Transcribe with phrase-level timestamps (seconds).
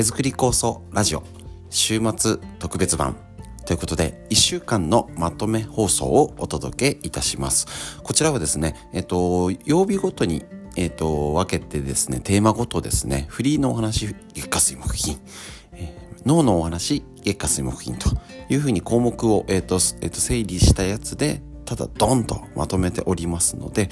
[0.00, 1.22] 手作り構想ラジオ
[1.68, 3.16] 週末特別版
[3.66, 8.00] ということで、1週間のまとめ放送をお届けいたします。
[8.02, 10.42] こちらはですね、えっと、曜日ごとに
[10.74, 15.20] えっ、と、分けてですね、テーマごとですね、フリーのお話、月下水木金、
[15.74, 18.08] えー、脳のお話、月下水木金と
[18.48, 23.90] いうふうに項目を、えっ、と、えっ、と、整理したやつで、ただドンとまとめておりますので、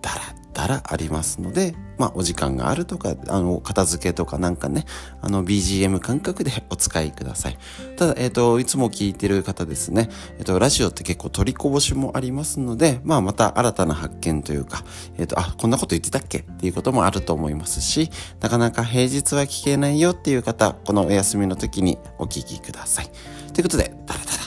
[0.00, 4.84] だらたらありますので、まあ、お時間があるとか、あの、片付けとかなんかね、
[5.20, 7.58] あの、BGM 感覚で お使いください。
[7.96, 14.84] ただ、えっ、ー、と、いつも聞いてる方ですね、えっ、ー、と、ラジオって結構取りこぼしもありますので、まあ、また新たな発見というか、
[15.18, 18.10] えっ、ー、と、あ、こんなこと言ってたっけっていうこともあると思いますし、
[18.40, 23.10] なかなか平日は聞けないよっていう方、このお休みの時にお聞きください。
[23.52, 24.40] ということで、だらだら、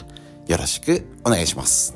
[0.48, 1.96] よろしくお願いします。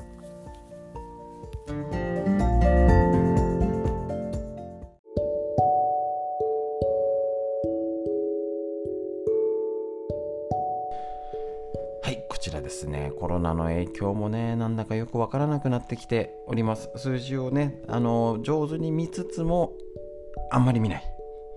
[12.68, 16.90] ですね、コロナの影響もね、なんだかよくわからなくなってきております。
[16.98, 19.72] 数字をね、あの、上手に見つつも、
[20.52, 21.04] あんまり見ない。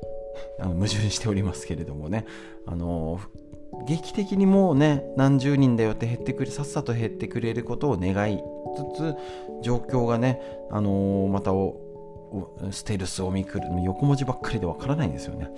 [0.61, 2.27] あの矛盾しておりますけれどもね、
[2.65, 3.19] あの、
[3.89, 8.41] 劇的にもうね、何十人だよって減ってくれ、さっさと減ってくれることを願い
[8.95, 9.17] つつ、
[9.63, 11.51] 状況がね、あのまた
[12.71, 15.51] ステルスオミクル横文字ばっかりでわからないんですよね。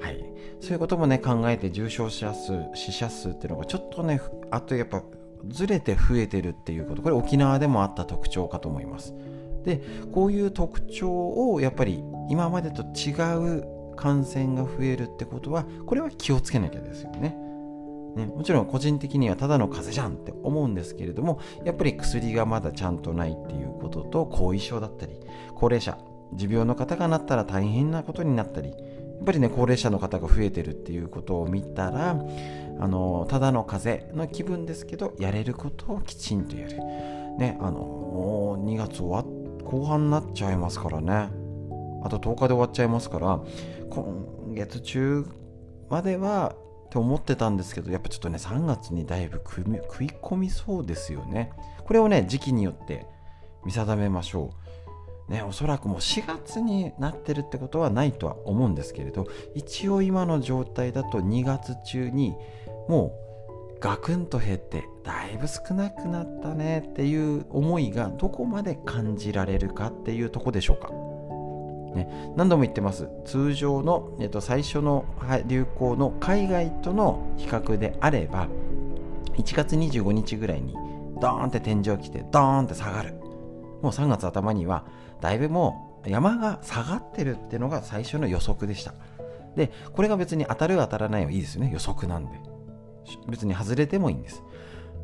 [0.00, 0.33] はい。
[0.64, 4.18] そういうこともね考えて重症者数死者数っていうのがちょっとね
[4.50, 5.02] あとやっぱ
[5.46, 7.02] ずれて増えてるっていうこと。
[7.02, 9.14] これ沖縄でもあった特徴かと思います。
[9.62, 13.12] でこういう特徴をやっぱり今までと違
[13.58, 17.36] う感染が増えるってことはこれは気をつけなきゃですよね。
[18.16, 25.18] ね、もちろん個人的にはただの風邪じゃんって思うんですけれどもやっぱり薬がまだちゃんとないっていうことと後遺症だったり
[25.56, 25.98] 高齢者
[26.32, 28.72] 持病の方がなったら大変なことになったり
[29.16, 32.16] やっぱりね高齢者の方が増えてるっていうことを見たら
[32.78, 36.78] あのただの風邪の気分ですけどやれることをきちんとやる。
[37.38, 39.24] ねあのもう2月終わ
[39.64, 41.30] 後半になっちゃいますからね。
[42.04, 43.40] あと10日で終わっちゃいますから
[43.88, 45.26] 今月中
[45.88, 46.54] までは
[46.86, 49.62] って思ってたんですけどやっぱちょっとね3月にだいぶ食
[50.04, 51.52] い込みそうですよね。
[51.84, 53.06] これをね時期によって
[53.64, 54.63] 見定めましょう。
[55.28, 62.34] ね、おそらくもう4月になってるってことはないとは思うんですけれど一応今の状態だと2月中に
[62.88, 63.16] も
[63.78, 70.90] うガクンと減ってだいぶ少なくなったねっていう思いがどこまで感じられるかっていうとこでしょうか。
[71.94, 75.04] ね、何度も言ってます通常の、えっと、最初の
[75.46, 78.48] 流行の海外との比較であれば
[79.36, 80.74] 1月25日ぐらいに
[81.20, 83.14] ドーンって天井来てドーンって下がる
[83.80, 84.84] もう3月頭には
[85.20, 88.94] だいぶもう山が下がってるっていうのが最初の予測でした。
[89.56, 91.70] で、これが別に当たる当たらないはいいですよね。
[91.72, 92.32] 予測なんで。
[93.28, 94.42] 別に外れてもいいんです。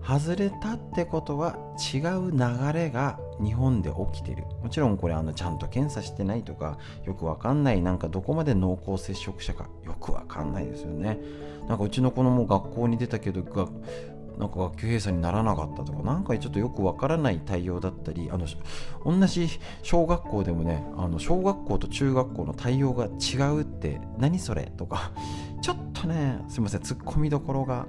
[0.02, 1.56] 外れたってことは
[1.94, 11.18] 違う流れが日本で起きてるもちろんこれあのちゃんと検査してないとかよくわかんないなんかどこまで濃厚接触者かよくわかんないですよね
[11.68, 13.42] なんかうちの子供学校に出たけど
[14.40, 18.46] なんか学級閉鎖にならなかったとか、何かちょっとよくわからない対応だったり、あの
[19.04, 19.48] 同じ
[19.82, 25.12] 小学校でもね、あの小学校と中学校の対応が違うって、何それとか、
[25.60, 27.86] ちょっとね、すいません、ツッコミどころが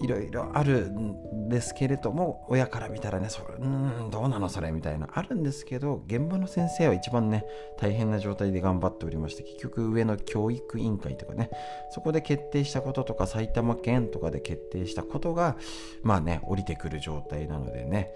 [0.00, 7.44] いろいろあるんですけれども親から見たらねそれうんどうなのそれみたいなあるんですけど現場の先生は一番ね
[7.78, 11.50] 大変な状態で頑張っておりまして結局上の教育委員会とかね
[11.90, 15.56] そこで決定したこととか埼玉県とかで決定したことが
[16.02, 18.10] まあね降りてくる状態なのでね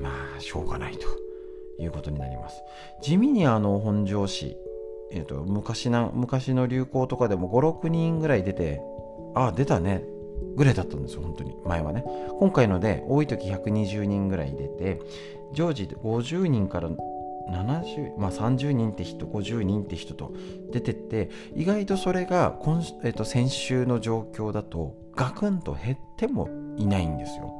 [0.00, 1.06] まあしょうがないと。
[1.78, 2.62] いうことになります。
[3.02, 4.56] 地味にあの本庄市
[5.12, 8.80] えーと、と昔な昔の流行とかでも56人ぐらい出て
[9.36, 10.02] あ出たね。
[10.56, 11.54] ぐらいだったんですよ、本当に。
[11.64, 12.04] 前はね。
[12.38, 15.00] 今回ので、多い時120人ぐらい出て、
[15.52, 16.90] 常時50人から
[17.50, 20.32] 70、まあ、30人って人、50人って人と
[20.72, 27.52] 出てって、意外とそれが今、えっと、先週の状況だと、ガクンと減ってもいないんですよ。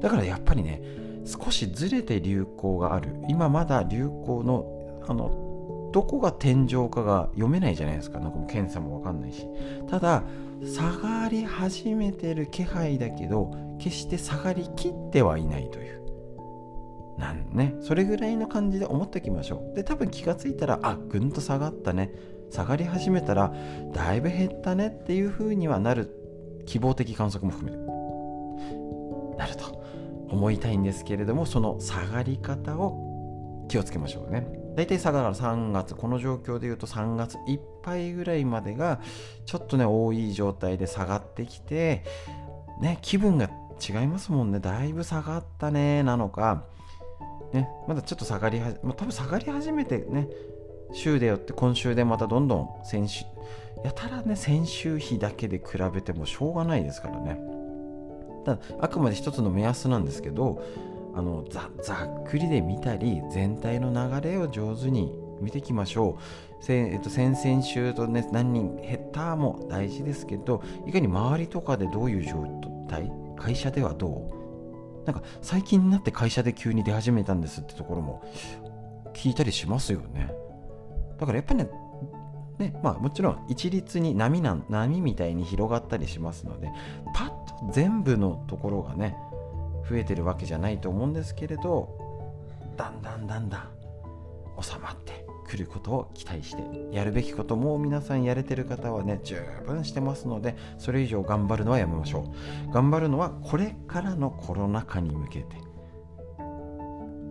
[0.00, 0.82] だからやっぱりね、
[1.24, 3.14] 少しずれて流行がある。
[3.28, 4.66] 今まだ流行の、
[5.08, 8.18] あの、どこが天井かが読めないじゃないですか。
[8.18, 9.46] なんかもう検査もわかんないし。
[9.88, 10.22] ただ、
[10.64, 16.00] 下がり始めてる気配だけど決して下がりきってはいないという。
[17.18, 17.74] なんね。
[17.80, 19.74] それぐらいの感じで思っておきましょう。
[19.74, 22.12] で多分気がついたらあぐんと下がったね。
[22.50, 23.52] 下がり始めたら
[23.92, 26.16] だいぶ減ったねっていう風にはなる。
[26.66, 27.84] 希望的観測も含める
[29.36, 29.82] なると
[30.28, 34.59] 思いたいんですけれどもその下がり方を気をつけましょうね。
[34.80, 38.98] 大体さだから3月この状況でいうと3月いっぱいぐらいまでが
[39.44, 42.02] ちょっとね多い状態で下がってきて
[42.80, 44.58] ね気分が違いますもんね。
[44.58, 46.64] だいぶ下がったねなのか。
[47.52, 50.28] ねまだちょっと下がりはじ、まあ、多分下がり始めてね
[50.94, 53.26] 週でよって今週でまたどんどん先週
[53.84, 57.38] やたらね先週比だけで比べてもしょうがないですからね。
[58.46, 60.62] ただあくまで一つの目安なんですけど
[61.14, 66.22] あのざっくりで見たり全体の流れを上手に見ていきましょう。
[66.68, 72.44] えっと、先々週とね何人減ったも大事ですけどいかに周りとかでどういう状
[72.88, 73.10] 態？
[73.36, 74.30] 会社ではど
[75.04, 75.06] う？
[75.06, 78.22] なんか最近になって会社で急に出始めたんですってところも
[79.14, 80.30] 聞いたりしますよね。
[81.18, 81.70] だからやっぱりね
[82.58, 86.68] ねまあ、もちろん一律に波な波みたいに広がったりしますので
[87.14, 89.16] パッと全部のところがね
[89.90, 91.98] 増えてるわけじゃないと思うんですけれど
[92.76, 93.68] だんだんだんだん
[94.62, 102.32] 収まってくることを期待してやるべきことも皆さんやれてる方はね十分してますのでそれ以上頑張るのはやめましょ
[102.68, 102.72] う。
[102.72, 105.56] 頑張るのはこれからのコロナ禍に向けて。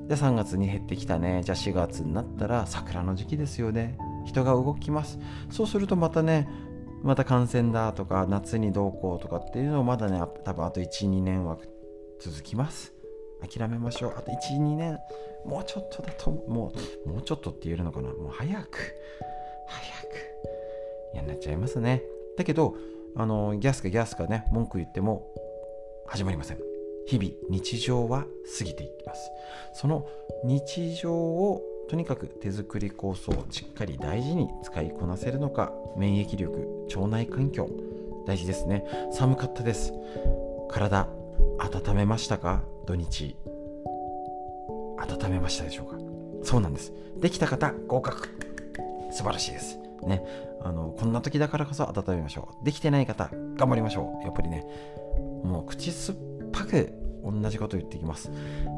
[0.09, 1.43] じゃあ3月に減ってきたね。
[1.45, 3.97] じゃあ4月になったら桜の時期ですよね。
[4.25, 5.17] 人が動きます。
[5.49, 6.49] そうするとまたね
[7.03, 11.57] また感染だとか夏にどうこうとかっていうのをまだね多分あと12年は
[12.19, 12.93] 続きます。
[13.41, 14.13] 諦めましょう。
[14.17, 14.99] あと12年。
[15.45, 16.73] もうちょっとだとも
[17.05, 18.09] うもうちょっとって言えるのかな。
[18.09, 18.77] もう早く。
[19.67, 20.15] 早く。
[21.13, 22.03] 嫌になっちゃいますね。
[22.37, 22.75] だけど
[23.15, 25.33] あのギャスかギャスかね文句言っても
[26.07, 26.57] 始まりません。
[27.07, 28.25] 日々日常は
[28.57, 29.31] 過ぎていきます。
[29.73, 30.05] その
[30.43, 37.67] 日常をとにかく手作り構想をしっかり大事に使いこなせるのか免疫力腸内環境
[38.27, 38.83] 大事ですね。
[39.11, 39.93] 寒かったです。
[40.69, 41.07] 体
[41.59, 42.63] 温めましたか？
[42.85, 43.35] 土日。
[44.97, 45.97] 温めましたでしょうか？
[46.43, 46.93] そうなんです。
[47.17, 48.29] できた方合格。
[49.11, 49.79] 素晴らしいです。
[50.03, 50.23] ね。
[50.61, 52.65] あのこんな時だからこそ温めましょう。
[52.65, 54.23] できてない方頑張りましょう。
[54.23, 54.65] やっぱりね。
[55.43, 56.17] もう口酸っ
[56.51, 56.93] ぱく
[57.23, 58.31] 同じこと言ってきます。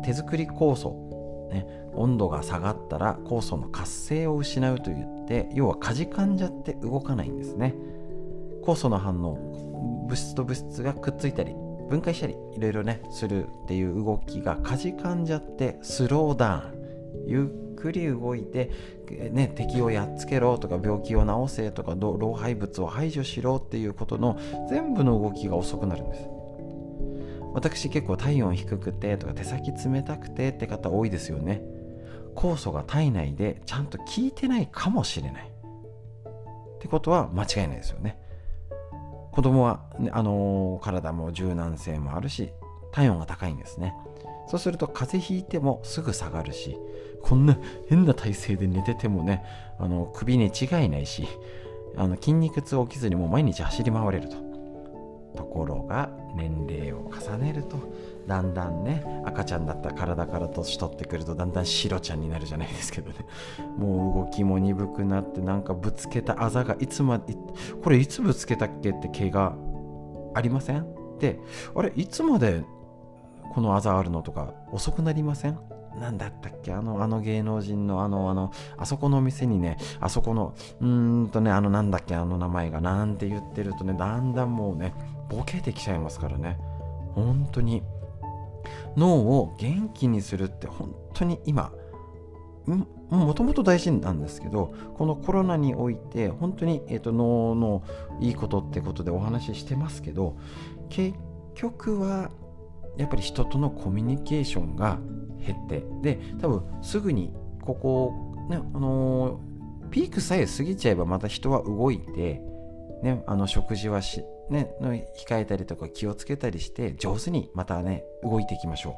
[0.04, 7.76] 手作り酵素、ね、温度が下がったら酵素の活性を失うと言って要はかじかんじゃって動かないんですね。
[8.64, 11.56] 酵素の反応物質と物質がくっついたり
[11.92, 16.82] 分解したりいろいろねするっていう動きがかじかんじゃってスローダウン。
[17.28, 18.72] ゆっくり動いて、
[19.32, 24.40] ね、敵をやっつけろとか病気を治せとか老廃物を排除しろっていうことの
[24.70, 26.30] 全部の動きが遅くなるんです。
[27.54, 31.62] 私結構体温低くてとか手先冷たくてって方多いですよね。
[32.36, 35.52] 酵素が体内でちゃんと効いてないかもしれない。
[35.52, 38.18] ってことは間違いないですよね。
[39.32, 42.52] 子供は、ね、あのー、体も柔軟性もあるし
[42.92, 43.94] 体温が高いんですね。
[44.48, 46.78] そうすると風邪ひいてもすぐ下がるし
[47.22, 47.58] こんな
[47.88, 49.46] 変な体勢で寝ててもね
[49.80, 51.26] あの首に違いないし
[51.96, 54.52] あの筋肉痛起きずにもう毎日走り回れると。
[55.36, 57.78] ところが年齢を重ねると
[58.32, 63.18] だんだんね赤ちゃんだった体から年取ってくるとだんだん白ちゃんになるじゃないですけどね
[63.78, 67.36] もう動きも鈍くなってなんかぶつけたあざがいつまで
[67.84, 69.54] これいつぶつけたっけって毛が
[70.34, 70.86] ありません？
[71.20, 71.42] で
[71.76, 72.64] あれいつまで
[73.54, 75.60] このあざあるのとか遅くなりません？
[76.00, 76.72] 何だったっけ？
[76.72, 82.16] あの、あの芸能人のあの、あの、あそこのお店にね、あそこの、うーんとね、あのなんだっけ？
[82.16, 84.94] あの名前がなんて言ってるとね、だんだんもうね、
[85.28, 86.58] ボケてきちゃいますからね。
[87.14, 87.84] 本当に。
[88.96, 91.72] 脳を元気にするって本当に今
[93.10, 97.84] もともと大事なんですけどこのコロナにおいて本当に、えーと、脳の
[98.20, 100.38] いいことってことでお話ししてますけど
[100.90, 101.18] 結
[101.56, 102.32] 局は
[102.98, 105.00] やっぱり人とのコミュニケーションが
[105.46, 112.42] 減ってで多分すぐにここ、ねあのー、ピークさえ過ぎちゃえばまた人は動いて、
[113.04, 118.98] ね、あの食事はしね、の控えたりとか気をつけたりして上手にまたね動いていきましょ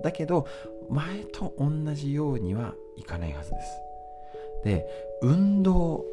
[0.00, 0.02] う。
[0.04, 0.46] だけど
[0.88, 3.80] 前と同じようにはいかないはずです。
[4.64, 4.86] で
[5.22, 6.04] 運動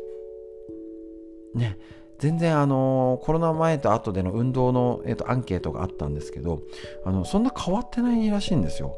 [1.54, 1.78] ね
[2.20, 6.62] 全然あのコロナ前と後での運動の、えーと、アンケートがあったんですけど
[7.06, 8.96] あのそんな変わってないらしいんですよ。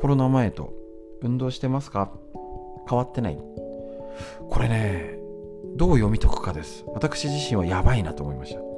[0.00, 0.72] コロナ前と。
[1.22, 2.10] 運動してますか？
[2.88, 3.38] 変わってない。
[4.48, 5.18] これね
[5.76, 6.82] どう読み解くかです。
[6.88, 8.69] 私自身はやばいなと思いました。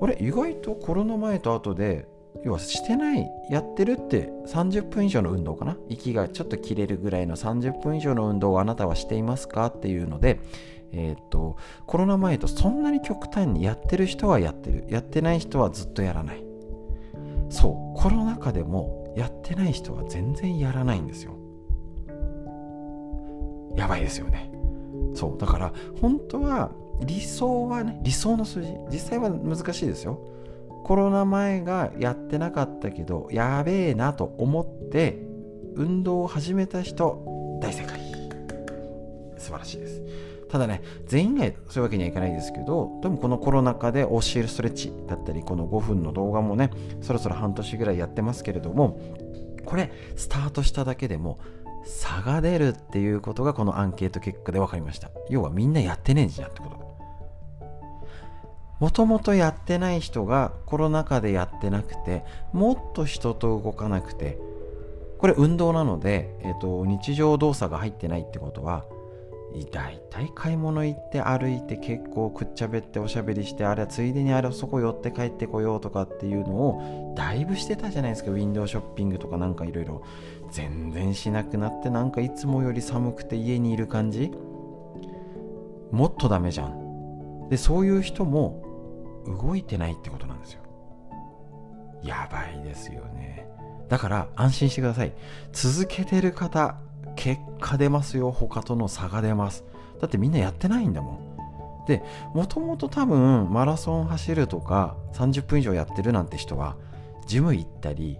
[0.00, 2.06] あれ意外とコロナ前と後で
[2.44, 5.76] 要はしてないやってるって30分以上の運動かな？
[5.88, 10.40] 息がちょっと切れるぐらいの30分以上の運動をあなたはしていますかっていうので
[10.92, 14.84] えっ、とコロナ前とそんなに極端にやってる人はやってる。
[14.88, 16.44] やってない人はずっとやらない。
[17.50, 21.36] そうコロナ禍でもやってない人は全然やらないんですよ。
[23.76, 24.52] やばいですよね。
[25.14, 28.72] そうだから本当は理想はね理想の数字。
[28.90, 30.20] 実際は難しいですよ。
[30.84, 35.18] コロナ前がやってなかったけどやべえなと思って
[35.74, 38.00] 運動を始めた人大正解。
[39.38, 40.02] 素晴らしいです。
[40.48, 46.70] ただね全員がそういうわけにはいかないですけどでもこのコロナ禍で教えるストレッチだったりこの5分の動画もね
[47.00, 49.00] そろそろ半年ぐらいやってますけれども
[49.64, 51.40] これスタートしただけでも
[51.84, 55.10] 差が出るっていうことがこのアンケート結果で分かりました。
[55.28, 56.83] 要はみんなやってねえんじゃんってこと。
[58.84, 62.22] もともとやってない人がコロナ禍でやってなくて
[62.52, 64.38] もっと人と動かなくて
[65.16, 68.84] これ運動なので、えーと、日常動作が入ってないってことは
[69.72, 78.32] 大体買い物行って歩いて結構くっちゃべっておしゃべりしてあれはついでにあれそこ寄って帰ってこようとかっていうのをだいぶしてたじゃないですか。
[78.32, 80.04] ウィンドウショッピングとかなんかいろいろ。
[80.50, 84.30] 全然しなくなってなんかいつもより寒くて家にいる感じ。
[85.90, 87.48] もっとダメじゃん。
[87.48, 88.63] でそういう人も
[89.26, 90.60] 動いてないってことなんですよ。
[92.02, 93.48] やばいですよね。
[93.88, 95.12] だから安心してください。
[95.52, 96.76] 続けてる方
[97.16, 98.30] 結果出ますよ。
[98.30, 99.64] 他との差が出ます。
[100.00, 101.86] だってみんなやってないんだもん。
[101.86, 102.02] で
[102.34, 106.76] もともと多分マラソン走るとか30分以上やってるなんて人は
[107.26, 108.18] ジム行ったり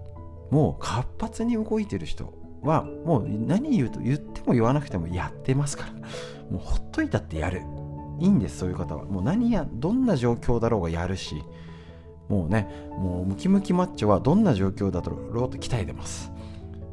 [0.50, 5.92] もう活発に動いてる人はもう何言うと言っても言わなくてもやってますから。
[6.50, 7.62] もうほっといたってやる。
[8.20, 9.04] いいんですそういう方は。
[9.04, 11.42] もう何やどんな状況だろうがやるし。
[12.28, 16.32] もうねもうムキムキマッチョはどんな状況だろうと鍛えてます。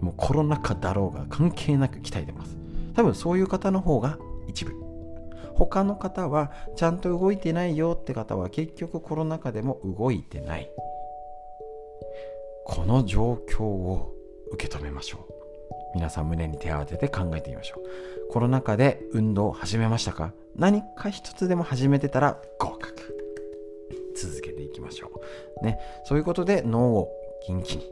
[0.02, 2.58] もうコロナ禍だろうが関係なく鍛えてます。
[2.96, 4.74] 多分そういう方の方が一部。
[5.56, 10.70] 他の方はちゃんと動いてないよって方は結局コロナ禍でも動いてない。
[12.66, 14.14] この状況を
[14.52, 15.34] 受け止めましょう。
[15.96, 18.32] 皆さん胸に手を当てて考えてみましょう。
[18.32, 20.34] コロナ禍で運動を始めましたか？
[20.56, 23.18] 何か一つでも始めてたら合格。
[24.16, 25.12] 続けていきましょ
[25.62, 25.66] う。
[25.66, 25.80] ね。
[26.06, 27.10] そういうことで脳を
[27.48, 27.84] 元気に。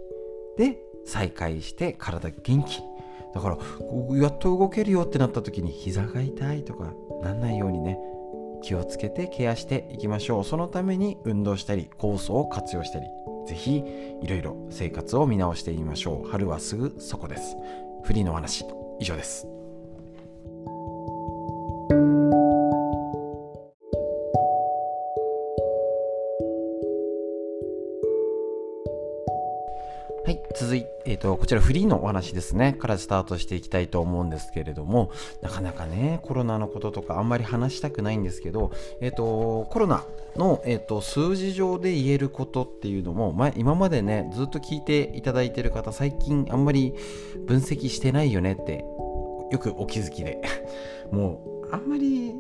[0.58, 2.82] で再開して体元気。
[3.34, 3.58] だから
[4.18, 8.00] やっと動けるよってなった時に膝が痛いとかなんないようにね
[8.64, 10.44] 気をつけてケアしていきましょう。
[10.44, 13.06] そのために運動したり酵素を活用したり
[13.48, 13.84] ぜひ
[14.22, 16.30] いろいろ生活を見直してみましょう。
[16.30, 17.56] 春はすぐそこです。
[18.04, 18.66] フリーのお話
[19.00, 19.59] 以上です。
[21.90, 21.96] は
[30.28, 32.74] い、続いて、えーと、こちらフリーのお話ですね。
[32.74, 35.10] からスタートしていきたいと思うんですけれども。
[35.42, 40.06] なかなかねコロナのこととかあんまり話したくないんですけど、えーと、コロナ
[40.36, 46.94] の、えーと、数字上で言えることっていうのも、ま今までねずっと聞いていただいてる方最近あんまり
[47.48, 48.86] 分析してないよねって
[49.52, 50.40] よくお気づきで。
[51.12, 52.36] もうあんまり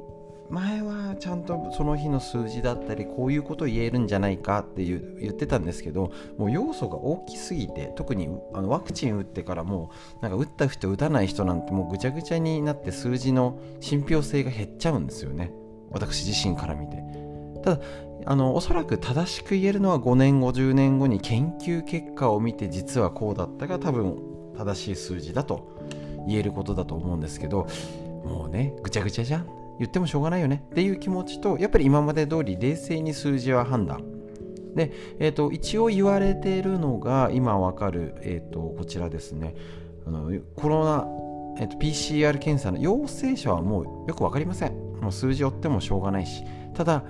[0.49, 15.51] 前はちゃんとその日の数字だったりこういうことを言えるんじゃないかっていう言ってたんですけどもう要素が大きすぎて特にあのワクチン打ってからもうなんか打った人打たない人なんてもうぐちゃぐちゃになって数字の信憑性が減っちゃうんですよね。
[15.91, 17.03] 私自身から見て。
[17.63, 17.81] ただ
[18.25, 24.17] あのおそらく正しく言えるのは5年後10年後に研究結果を見て実はこうだったが多分
[24.57, 25.77] 正しい数字だと
[26.27, 27.67] 言えることだと思うんですけど
[28.23, 29.47] もうねぐちゃぐちゃじゃん。
[29.79, 30.63] 言ってもしょうがないよね。
[30.71, 34.03] っていう気持ちとやっぱり今まで通り冷静に数字は判断。
[34.75, 39.55] で、えーと、一応言われているのが今わかる、えーと、こちらですね。
[40.05, 41.07] あのコロナ、
[41.61, 44.73] えーと、PCR 検査の陽性者はもうよく分かりません。
[45.01, 46.43] もう数字追ってもしょうがないし。
[46.73, 47.03] ただ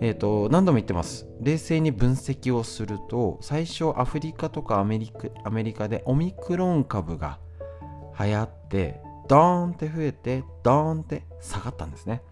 [0.00, 1.26] えと、何度も言ってます。
[1.40, 7.38] 冷静に分析をすると最初アフリカとかアメリカアメリカでオミクロン株が
[8.18, 12.22] 流行ってドーンって増えてドーンって下がったんですね。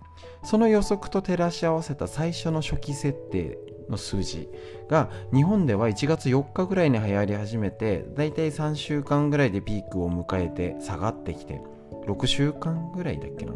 [0.45, 3.59] その予測と照らし合わせた最初の初期設定
[3.89, 4.49] の数字
[4.89, 11.61] が日本では1月4日ぐらいに流行り始めてだいたい3週間ぐらいでピークを迎えて下がってきて
[12.07, 13.53] 6週間ぐらいだっけな。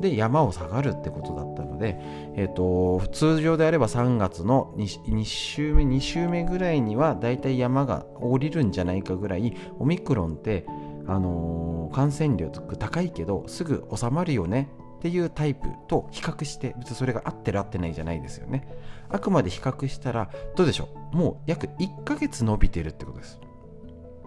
[0.00, 1.96] で山を下がるってことだったので、
[2.34, 10.66] えーと、通常であれば3月の 2, 2週目2週目ぐらいにはだいたい山が降りるんじゃないかぐらいオミクロンって
[11.06, 14.68] あのー、感染力高いけどすぐ収まるよね
[14.98, 18.68] っていうタイプと比較して別にそれが合ってる合ってないじゃないですよね。
[19.08, 21.16] あくまで比較したらどうでしょう？
[21.16, 23.40] もう約1ヶ月伸びてるってことです。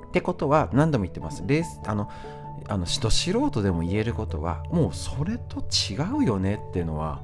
[0.08, 1.44] ってことは何度も言ってます。
[1.46, 2.10] レースあの
[2.67, 7.22] あの素人でも言えることはもうそれと違うよねっていうのは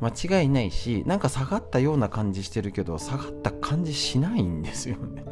[0.00, 5.24] 間違いないしなんか下がったような感じしてるけど下がった感じしないんですよね。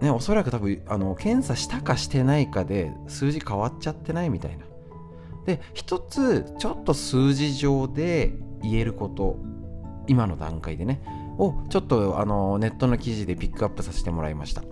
[0.00, 4.66] ね、おそらく多分あの検査したかしてないかで数字変わっちゃってないみたいな。
[5.46, 9.38] で一つちょっと数字上で言えること
[10.08, 11.00] 今の段階でね
[11.38, 14.62] をちょっとあのネットの記事でピックアップさせてもらいました。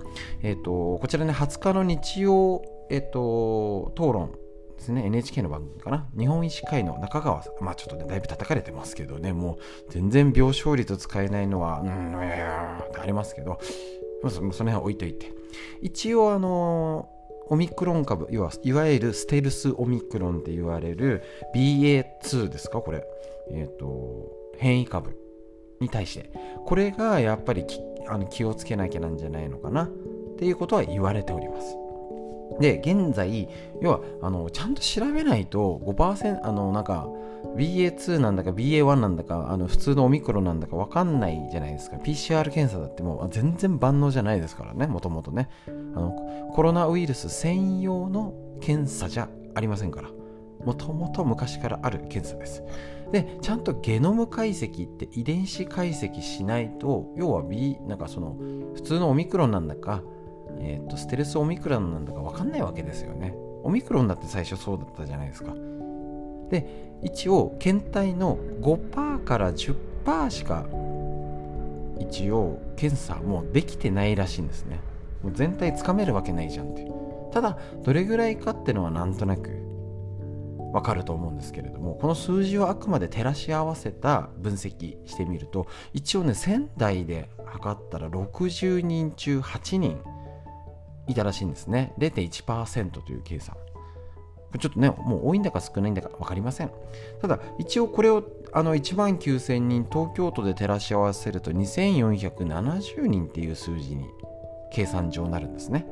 [0.42, 4.32] えっ、ー、とこちらね20日の日曜、えっ、ー、と討論
[4.76, 6.08] ですね NHK の番組かな。
[6.18, 7.64] 日本医師会の中川さん。
[7.64, 13.58] まあちょっとねだいぶ叩かれてますけどねもう全然病床率使えないのはうんいやいやってありますけど。
[14.30, 15.32] その辺は置いといて。
[15.82, 17.08] 一応あの
[17.48, 21.22] オミクロン株いわいわゆるステルスオミクロンって言われる
[21.54, 22.80] BA2 ですか？
[22.80, 23.04] これ。
[23.50, 25.16] えっ、ー、と変異株
[25.80, 26.30] に対して。
[26.64, 27.66] これがやっぱり
[28.08, 29.84] あの気をつけなきゃなんじゃないのかな？
[29.84, 29.88] っ
[30.38, 31.76] ていうことは言われております。
[32.60, 33.48] で現在
[33.80, 37.08] 要はあのちゃんと調べないと5%あのなんか
[37.56, 41.96] BA2 なんだか BA1 なんだかあの普通のオミクロンなんだか分かんないじゃないですか。
[41.96, 45.48] PCR 検査だってもう全然万能じゃないですからねもともとね。
[45.66, 50.10] あのコロナウイルス専用の検査じゃありませんから。
[50.64, 52.62] もともと昔からある検査です。
[53.12, 58.36] でちゃんとゲノム解析って遺伝子解析しないと要は B なんかその
[58.74, 60.02] 普通のオミクロンなんだか、
[60.58, 63.34] えーと、ステルスオミクロンなんだか分かんないわけですよね。
[63.62, 65.54] オミクロンだって最初そうだったじゃないですか。
[66.50, 70.66] で一応検体の5%から10%しか
[72.00, 74.80] 一応検査もできてないらしいんですね。
[75.22, 76.86] もう全体つかめるわけないじゃんって。
[77.32, 79.50] ただどれぐらいかってのはなんとなく
[80.72, 90.00] わかると思うんですけれどもこの数字をあくまで照らし合わせた分析してみると一応ね仙台で測ったら60人中8人
[91.06, 91.92] いたらしいんですね。
[91.98, 93.56] 0.1%という計算。
[94.58, 96.70] ちょっとねもう多いんだか少ないんだか分かりません。
[97.20, 104.06] ただ一応これをあの1万9000人東京都で照らし合わせると2470人っていう数字に
[104.72, 105.86] 計算上なるんですね。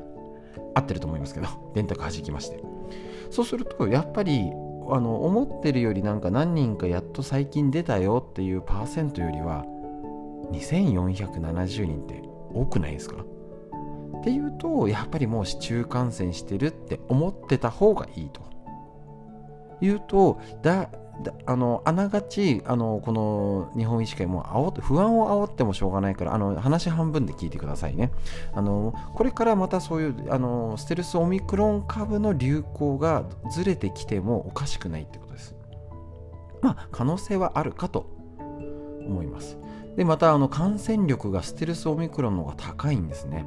[0.75, 2.63] 合ってると思いますけど 電卓弾きまして。
[3.29, 4.51] そうするとやっぱり
[4.89, 9.65] あの思ってるよりなんか何人かやっと最近出たよっていうパーセントよりは
[10.51, 12.21] 2470人って
[12.53, 13.23] 多くないですか？
[14.19, 18.41] っていうとやっぱりもう市中感染してるって思ってた方がいいと。
[19.83, 20.89] いうとだ
[21.45, 28.11] あのあながちあのこの日本医師会も煽って不安を煽ってもしょうがないからあの話半分で聞いてくださいね。
[28.53, 35.55] あのこれからまたそういうあのステルスオミクロン株の流行がずれてきてもおかしくないってことです。
[36.61, 38.09] まあ可能性はあるかと
[39.05, 39.57] 思います。
[39.95, 43.45] でまたあの感染力がステルスオミクロンの方が高いんですね。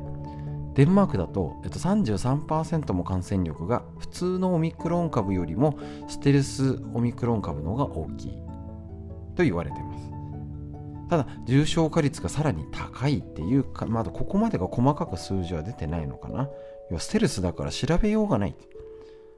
[0.76, 8.32] デンマークだと、えっと、33%も感染力が普通のオミクロン株よりもステルスオミクロン株の方が大きい。
[9.34, 10.12] と言われています。
[11.08, 16.50] ただ重症化率がさらに高いっていうかまだここまでが細かく数字は出てないのかな。
[16.90, 18.54] 要はステルスだから調べようがない。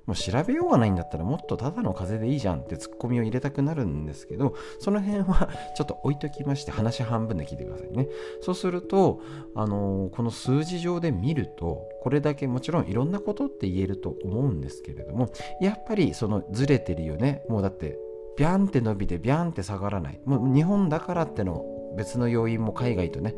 [0.08, 8.08] もう調べようがないんだったらもっとただの風邪でいいじゃんってツッコミを入れたくなるんですけどその辺はちょっと置いときまして話半分で聞いてくださいね。
[8.40, 9.20] そうすると、
[9.54, 15.28] あのー、この数字上で見るとこれだけもちろんいろんなことって言えると思うんですけれども
[15.60, 17.42] やっぱりそのずれてるよね。
[17.50, 17.98] もうだって
[18.38, 20.20] ビャンって伸びてビャンって下がらない。
[20.24, 21.66] もう日本だからっての
[21.98, 23.34] 別の要因も海外とね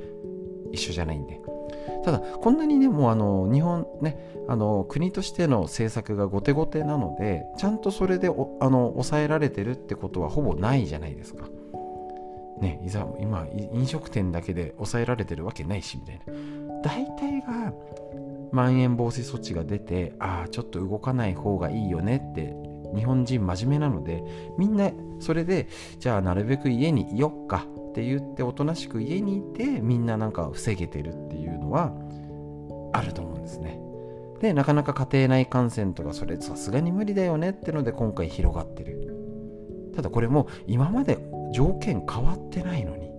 [0.70, 1.39] 一緒じゃないんで。
[2.04, 11.48] ただこんなにねもうあの日本ねあの国としての政策が後手後手なのでちゃんとそれであの抑えられてるってことはほぼないじゃないですか。
[12.60, 17.72] ね、いざ今飲食店だけで抑えられてるわけないしみたいな大体が
[18.52, 22.54] まん延防止措置が出てああちょっと動かない方がいいよねって
[22.94, 24.22] 日本人真面目なので
[24.58, 31.92] みんなそれでじゃあなるべく家にいよっかって言っておとなしく家にいてみんななんか防げてるっていうのは
[32.92, 33.80] あると思うんですね。
[34.40, 39.16] でなかなか家庭内感染とかそれさすがに無理だよねってので今回広がってる。
[39.94, 41.18] ただこれも今まで
[41.52, 43.10] 条件変わってないのに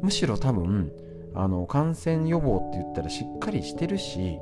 [0.00, 0.90] むしろ多分
[1.34, 4.38] あの感染予防って言ったらしっかりしてるし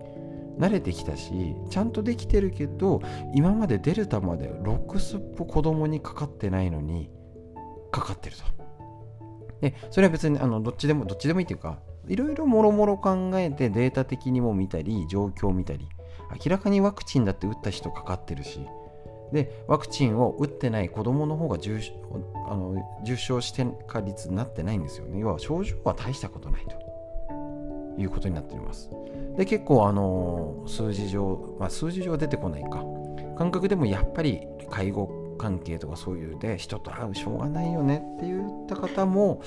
[0.58, 1.32] 慣れてきたし
[1.68, 3.02] ちゃんとできてるけど
[3.34, 7.10] 今までデルタまでロックスっぽ子供にかかってないのに
[7.90, 8.63] かかってると。
[9.64, 15.88] でそれは別にあのどっちでもどっちでもいいっていうかいろいろもろもろ考えてデータ的にも見たり状況を見たり
[16.44, 18.60] 明らかにワクチンだって打った人かかってるし
[19.32, 21.80] でワクチンを打ってない子供の方が重
[22.46, 25.18] あの重症して化率になってないんですよね。
[25.18, 26.84] 要は症状は大したことないと。
[27.96, 28.90] いうことになっております。
[29.36, 32.84] で結構あの数字上、まあ、数字上出てこないか。
[33.36, 39.42] 感覚でもやっぱり介護関係とかそういうで人と会うしょうがないよねって言った方も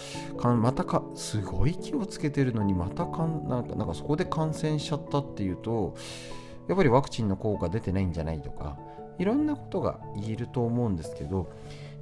[0.61, 5.95] またかすごい気をつけてるのにまたかんなんかなんかそこで感染しちゃったっていうと
[6.67, 8.77] やっぱりワクチンの効果出てないんじゃないとか
[9.19, 11.51] いろんなことが言えると思うんですけど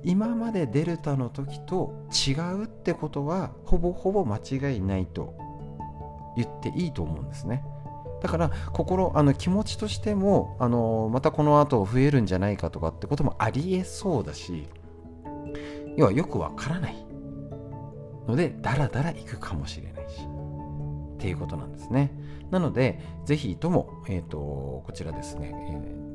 [0.03, 5.35] 今までデルタの時と違うってことはほぼほぼ間違いないと
[6.35, 7.63] 言っていいと思うんですね。
[8.21, 14.67] だから心あの気持ちとしてもあのまたこの後増えるんじゃないかとかってこともありえそうだし
[15.95, 17.05] 要はよくわからない
[18.27, 22.11] のでダラダラ行くかもしれないしっていうことなんですね。
[22.51, 26.14] なのでぜひとも、えーと、こちらですね、え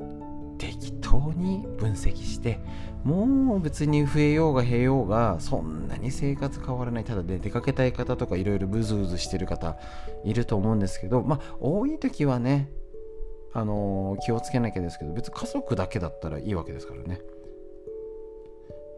[0.61, 2.59] 適当に分析して
[3.03, 9.79] もう別に増えようが減えようがそんなに生活変わらないただで出かけたい方とかいろいろブズブズしてる方
[10.23, 12.69] いると思うんですけどまあ多い時はね
[13.53, 17.19] あのー、気をつけなきゃですけど別に家族だけだったらいいわけですからね。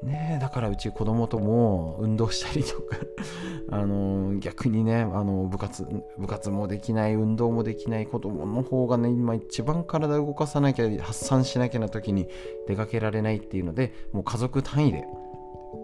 [0.04, 2.98] ねだからうち子供とも運動したりとか
[3.72, 5.88] あの逆にねあの部活
[6.18, 12.28] 部活もできない運動もできない子供の方がね今一番体を動かさなきゃ発散しなきゃな時に
[12.68, 15.06] 出かけられないっていうのでもう家族単位で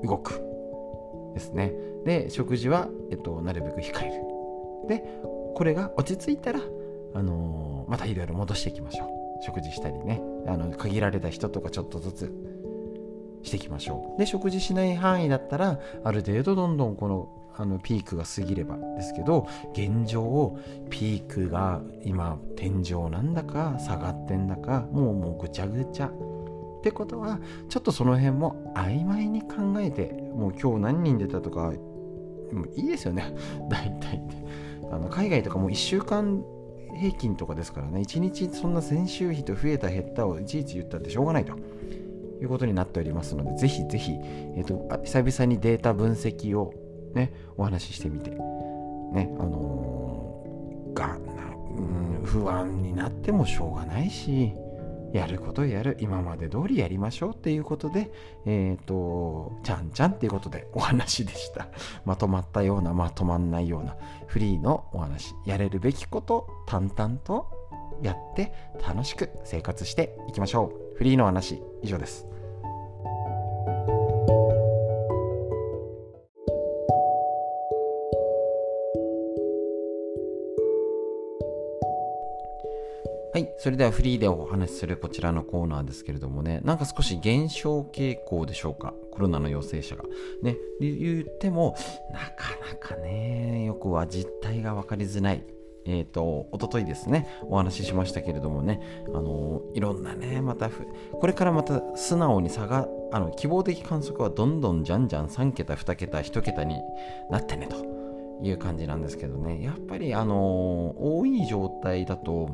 [0.03, 0.41] 動く
[1.33, 1.73] ですね。
[2.05, 4.23] で食事は、えっと、なるべく控える。
[4.87, 5.03] で
[5.55, 6.59] これが落ち着いたら
[7.13, 9.09] あのまたいろいろ戻していきましょう。
[9.41, 12.58] 食事したりねあの限られた人とかちょっとずつ
[13.43, 14.19] していきましょう。
[14.19, 20.57] で食事しない範囲だったらある程度どんどんこのあのピークが過ぎればですけど現状
[20.89, 26.07] ピークが今天井なんだか下がってんだかもうもうぐちゃぐちゃ。
[26.07, 31.73] ってことはちょっとその辺も曖昧に考えてもう今日何人出たとか
[32.53, 33.35] もういいですよね。
[33.69, 34.23] 大体
[34.89, 36.41] あの海外とかもう1週間
[36.95, 37.99] 平均とかですからね。
[37.99, 41.53] 1日そんな先週比と増えた減ったをいちいち言ったってしょうがないと。
[42.41, 46.73] いうことになっておりますので、ぜひぜひ、えーと、久々にデータ分析を
[47.13, 51.17] ね、お話ししてみて、ね、あのー、が
[51.77, 54.53] うん不安になってもしょうがないし、
[55.13, 58.11] やることやる、今まで通りやりましょうっていうことで、
[58.45, 61.67] えっ、ー、と、ちゃんちゃんっていうことでお話でした。
[62.05, 63.95] まとまったような、まとまんないような
[64.27, 67.47] フリーのお話、やれるべきこと淡々と
[68.01, 68.51] やって
[68.85, 70.97] 楽しく生活していきましょう。
[70.97, 72.25] フリーの話、以上です。
[83.31, 83.53] はい。
[83.57, 88.93] それではフリーでお話しするこちらのコーナーですけれどもね、なんか少し減少傾向でしょうか？
[89.11, 90.03] コロナの陽性者が。
[90.41, 91.75] ね、言っても、
[92.11, 95.43] なかなかね、よくは実態が分かりづらい。
[95.89, 106.79] えっ、ー、と、おとといですね、お話ししましたけれどもね、あのいろんなね、また、これからまた素直に差が、あの、希望的観測はどんどんじゃんじゃん3桁、2桁、1桁に
[107.31, 107.77] なってねと
[108.43, 112.49] いう感じなんですけどね、やっぱり、あの多い状態だと、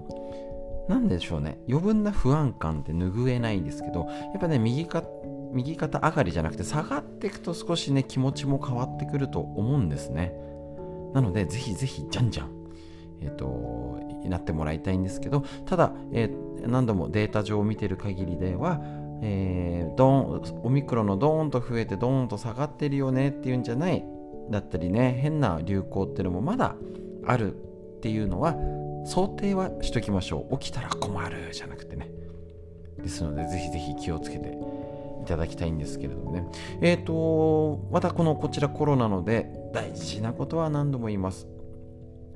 [0.88, 1.58] なんでしょうね。
[1.68, 5.04] 余分な不安感って拭えないんですけどやっぱね右か
[5.52, 10.34] 右肩上がりじゃなくて下がっていくと少しね気持ちも変わってくると思うんですね。
[11.14, 12.65] なのでぜひぜひじゃんじゃん。
[13.22, 18.82] えっ、となってもらいたいんですけどただ、えー、何度もデータ上を見てる限りでは
[19.22, 24.04] えー、ドンオミクロンのドーンと増えてドーンと下がってるよねっていうんじゃない
[24.52, 26.76] だったりね変な流行っていうのもまだ
[27.26, 28.56] あるっていうのは
[29.06, 30.58] 想定はしときましょう。
[30.58, 32.10] 起きたら困るじゃなくてね。
[32.98, 34.58] ですのでぜひぜひ気をつけて
[35.22, 36.48] いただきたいんですけれどもね。
[36.82, 41.48] えっ、ー、とまたこのこちらコロナので大事なことは何度も言います。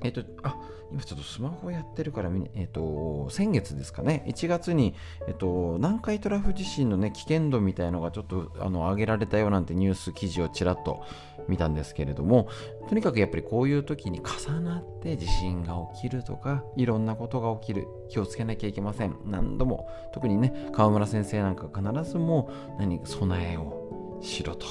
[0.02, 0.56] えっ、とあ
[0.92, 4.94] 今ちょっとスマホやってるから、えっ、と、先月ですかね、1月に、
[5.28, 11.04] えっ、と、南海トラフ地震のね、危険度みたいのがちょっと、あの、上げられたよなんてニュース記事をちらっと
[11.48, 12.48] 見たんですけれども、
[12.88, 17.86] とにかくやっぱりこういう時に重なって地震が起きるとか、いろんなことが起きる。
[18.08, 19.16] 気をつけなきゃいけません。
[19.24, 23.79] 何度も、特にね、川村先生なんか必ずもう、何、備えを
[24.20, 24.66] しろと。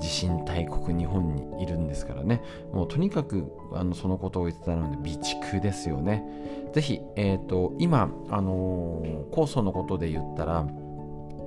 [0.00, 2.42] 地震大国日本にいるんですからね。
[2.72, 6.24] もうとにかくあのそのことを言ってたので備蓄ですよね。
[6.72, 10.66] ぜひ、えーと、今、あのー、酵素のことで言ったら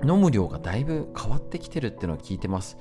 [0.03, 2.77] 飲む量がだいぶ変わってきてるっていうのは聞いてます。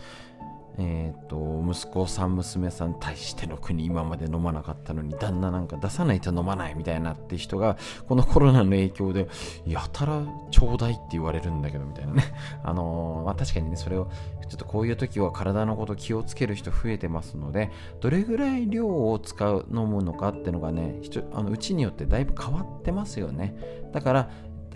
[0.78, 9.28] えーと、息子さん娘さん対しての国今まで飲まなかったのに旦那なんか出さないと飲まないみたいなって人がこのコロナの影響で
[9.66, 12.24] やたらちょうだいって言われるんだけどみたいなね。
[12.62, 14.08] あのー、まあ、確かにねそれを
[14.48, 21.00] ちょっとこういう時は体のこと気をつける人増えてますのでどれぐらい量を使う飲むのかっていうのがね
[21.32, 23.56] あのうちによってだいぶ変わってますよね。
[23.92, 24.30] だから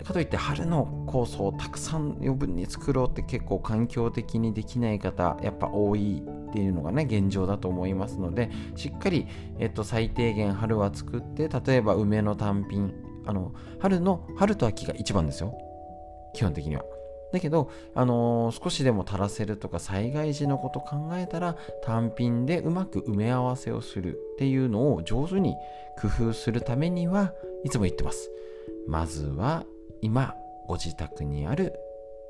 [0.05, 9.27] かといって春の酵素をたくさん余分に作ろうって結構環境的にできない方やっぱ多いっていうのがね現状だと思いますのでしっかり、
[9.59, 12.93] えっと、最低限春は作って例えば梅の単品
[13.25, 15.57] あの春の春と秋が一番ですよ
[16.33, 16.83] 基本的には
[17.31, 25.55] だけど、あのー、少しでも足らせるとか災害時のこと考えたら単品でうまく埋め合わせをするっていうのを上手に
[25.99, 27.33] 工夫するためには
[27.63, 28.29] いつも言ってます。
[28.87, 29.65] まずは
[30.01, 30.35] 今
[30.67, 31.73] ご自宅にある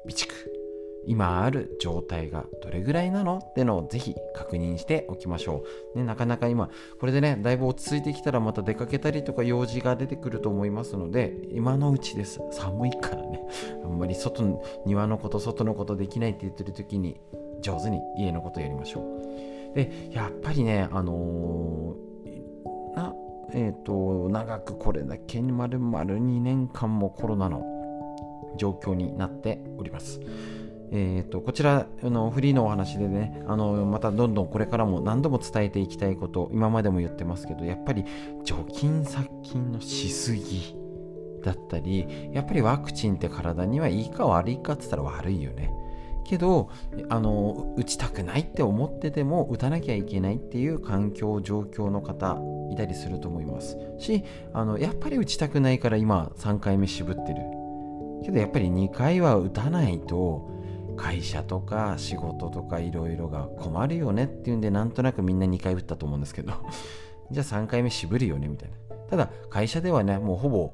[0.07, 0.62] 備蓄。
[1.05, 5.63] 今ある状態がどれぐらいなのってのをぜひ確認しておきましょ
[5.95, 12.39] う、ね、なかなか今これでねだいぶ落ち着いてきたらまた出かけたりとか用事が出てくると思いますので今のうちです。
[12.51, 13.41] 寒いからね。
[13.84, 14.43] あんまり外
[14.86, 17.19] 庭のこと外のことできないって言ってる時に
[17.62, 19.75] 上手に家のことやりましょう。
[19.75, 23.15] でやっぱりねあのー、な
[23.53, 27.65] えっ、ー、と長くこれだけに丸々2年間もコロナの
[28.57, 30.19] 状況になっております。
[30.93, 38.03] えーと、こちらあのフリーのお話でねあのまたどんどんこれからも何度も伝えていきたいこと今までも言ってますけどやっぱり
[38.43, 40.75] 除菌殺菌のしすぎ
[41.43, 45.73] だったりやっぱりワクチンって体にはいいか悪いかって言ったら悪いよね。
[46.25, 46.69] けど
[47.10, 52.38] あの打ちたくないって思ってても打たなきゃいけないっていう環境状況の方
[52.71, 53.77] いたりすると思います。
[53.97, 57.41] しあのやっぱり打ちたくないから今3回目渋ってる。
[58.23, 60.49] けどやっぱり2回は打たないと
[60.95, 66.53] 会社とか仕事とかいろいろが困るよねっていうんでなんとなくみんな2回打ったと思うんですけど。
[67.31, 68.95] じゃあ3回目渋るよねみたいな。
[69.10, 70.73] ただ会社ではねもうほぼ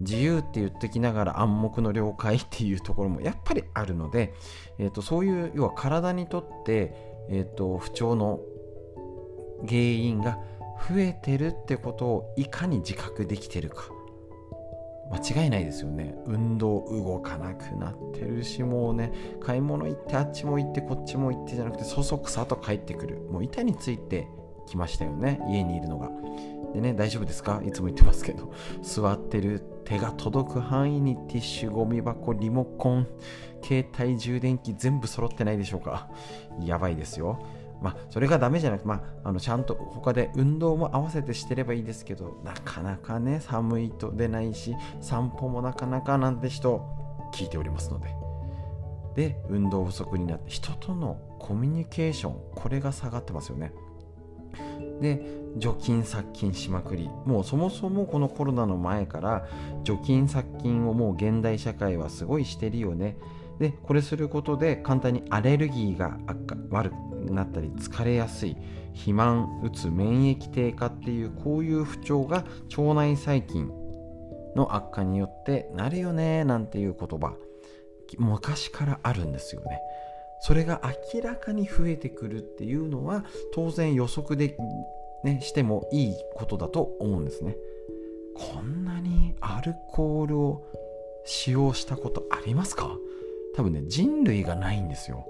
[0.00, 4.34] 自由って言ってきながら暗黙の了解っていうところもやっぱりあるので、
[4.78, 6.94] えーと、そういう要は体にとって、
[7.30, 8.40] えーと不調の
[9.66, 10.38] 原因が
[10.88, 13.90] 増えてるってことをいかに自覚できてるか。
[15.10, 16.14] 間違いないですよね。
[16.26, 23.16] 運動動かなくなってるしもうね買い物行ってあっちも行ってこっちも行ってじゃなくてそそくさと帰ってくる。
[23.30, 24.28] もう板について
[24.66, 25.40] きましたよね。
[25.48, 26.10] 家にいるのが。
[26.74, 27.62] でね大丈夫ですか？
[27.64, 28.52] いつも言ってますけど
[28.82, 33.06] 座ってる手が届く範囲にティッシュゴミ箱リモコン
[33.62, 36.08] 携帯充電器全部揃ってないでしょうか？
[36.60, 37.44] やばいですよ
[37.80, 46.84] まあ、それがダメじゃなくて、まあ、あのちゃんと他で運動も合わせてしてればいいですけど、なかなかね、寒いと出ないし、散歩もなかなかなんて人、
[47.32, 48.08] 聞いておりますので。
[49.14, 53.72] で、運動不足になって、人とのコミュニケーション、これが下がってますよね。
[55.00, 55.24] で、
[55.58, 57.08] 除菌殺菌しまくり。
[57.26, 59.46] もうそもそもこのコロナの前から、
[59.84, 63.16] 除菌殺菌をもう現代社会はすごいしてるよね。
[63.58, 66.18] でこれすることで簡単にアレルギーが
[66.70, 68.56] 悪くなったり疲れやすい
[68.92, 72.44] 肥満うつ免疫低下っていうこういう不調が
[72.76, 73.70] 腸内細菌
[74.54, 77.34] の悪化によってなるよねなんていう言葉
[78.16, 79.80] 昔からあるんですよね
[80.40, 80.82] それが
[81.14, 84.56] 明らかに増えてくるっていうのは当然予測で、
[85.24, 87.56] ね、してもいいことだと思うんですね。
[88.34, 90.64] こんなにアルコールを
[91.24, 92.96] 使用したことありますか？
[93.54, 95.26] 多分ね人類がないんですよ。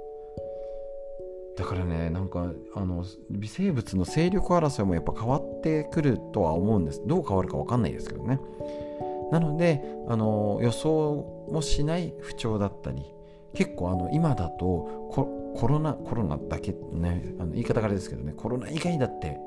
[1.56, 7.02] だからねなんかあの微生物の勢力争いもやっぱ変わってくるとは思うんです。
[7.06, 8.38] どう変わるか分かんないですけどね。
[9.32, 13.02] なのであの予想もしない不調だったり
[13.54, 15.10] 結構あの今だと
[15.56, 19.38] コロナコロナだけねあの言い方があれですけどねコロナ以外だって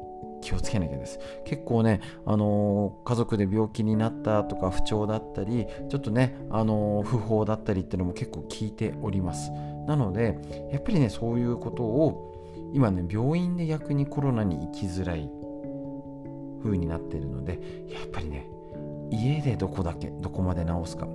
[0.42, 1.20] 気をつけなきゃです。
[1.46, 9.52] 結構ね、あのー、家族で病気になったとか不調だったりちょっとね、あのー、不法だったりっていうのも結構聞いております。
[9.88, 10.38] なので
[10.72, 15.30] やっぱりねそういうことを今ね病院で逆にコロナに行きづらい
[16.64, 18.48] 風になってるのでやっぱりね
[19.10, 21.08] 家でどこだけどこまで治すか。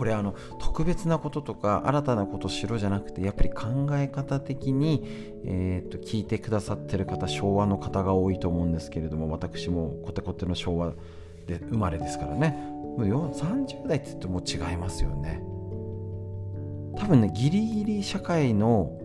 [0.00, 5.02] これあの特別なこととか新たなことしろじゃなくてやっぱり考え方的に、
[5.44, 10.94] えーと、聞いてくださってる方昭和の方が多いと思うんですけれども私もコテコテの昭和
[11.46, 12.56] で生まれですからね。
[12.80, 15.42] もう30代って言っても違いますよね。
[16.96, 18.98] 多分ねギリギリ社会の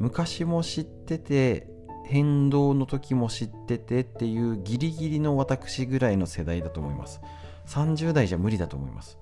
[0.00, 1.68] 昔も知ってて
[2.06, 7.20] 変動の時も知っててっていうギリギリの私ぐらいの世代だと思います。
[7.68, 9.21] 30代じゃ無理だと思います。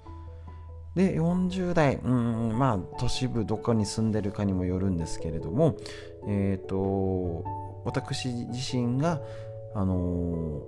[0.95, 5.77] で40代うんまあ都市部どこに住んでるかにもよるんですけれども
[6.27, 7.45] えっ、ー、と
[7.85, 9.21] 私自身が
[9.75, 10.63] あの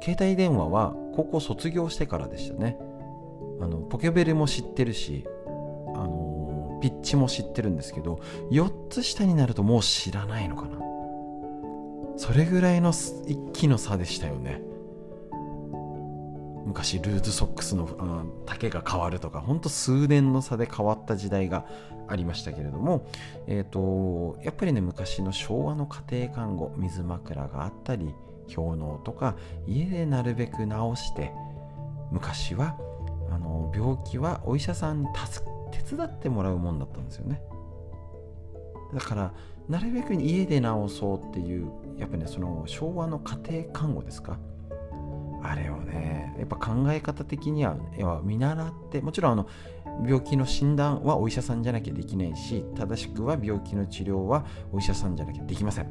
[0.00, 2.78] ー、携帯電話は高校卒業してからでしたね。
[3.60, 5.24] あのポケベルも知ってるし
[5.94, 10.78] あのー、ピッチも知ってるんですけど4つ下になるともう知らないのかな。
[12.16, 14.62] それぐらいの一気の差でしたよね。
[16.64, 21.66] 昔ルーズソックスの、うん、丈が変わるとかほんと数年の差で変わった時代が
[22.08, 23.06] ありましたけれども、
[23.46, 28.14] えーと、やっぱりね昔の昭和の家庭看護水枕があったり
[28.54, 31.32] 氷嚢とか家でなるべく治して
[32.10, 32.76] 昔は
[33.30, 35.08] あの病気はお医者さんに
[35.72, 37.42] 手伝ってもらうもんだったんですよね。
[38.92, 39.34] だから
[39.68, 44.38] なるべく家で治そうっていうやっぱねその昭和の家庭看護ですか？
[45.44, 49.46] あれをねやっぱ考え方的には要は見習ってもちろんあの
[50.04, 55.86] 病気の診断はお医者さんじゃなきゃできないし正しくは病気の治療はお医者さんじゃなきゃできません。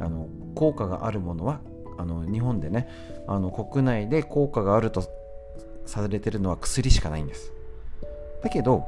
[0.00, 1.60] あの効果があるものは
[1.96, 2.88] あの日本でね
[3.28, 5.04] あの国内で効果があると
[5.86, 7.52] されてるのは薬しかないんです。
[8.42, 8.84] だけど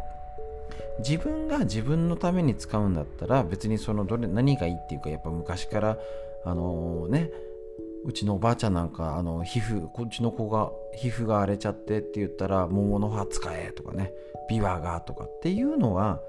[0.98, 5.98] 自分が自分のために使うんだったら別にそのどれ何がいいっていうかやっぱ昔から
[6.44, 7.30] あのね
[8.04, 14.12] うちのおばあちゃんなんかあの皮膚こっちの子が皮膚が荒れちゃってって言ったら桃の葉使えとかね
[14.48, 16.20] ビワがとかっていうのは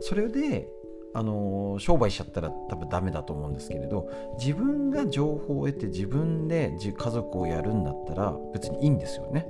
[0.00, 0.68] それで
[1.14, 9.46] あの商売しちゃったら多分ダメだと思うんですけれど自分が情報を得て自分で家族をやるんだったら別にいいんですよね。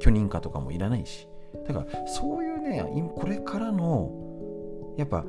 [0.00, 1.28] 許認可とかもいらないし。
[1.66, 4.10] だからそういうねこれからの
[4.96, 5.24] やっぱ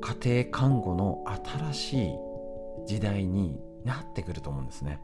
[0.00, 1.24] 家庭看護の
[1.72, 2.12] 新しい
[2.86, 5.00] 時代になってくると思うんですね。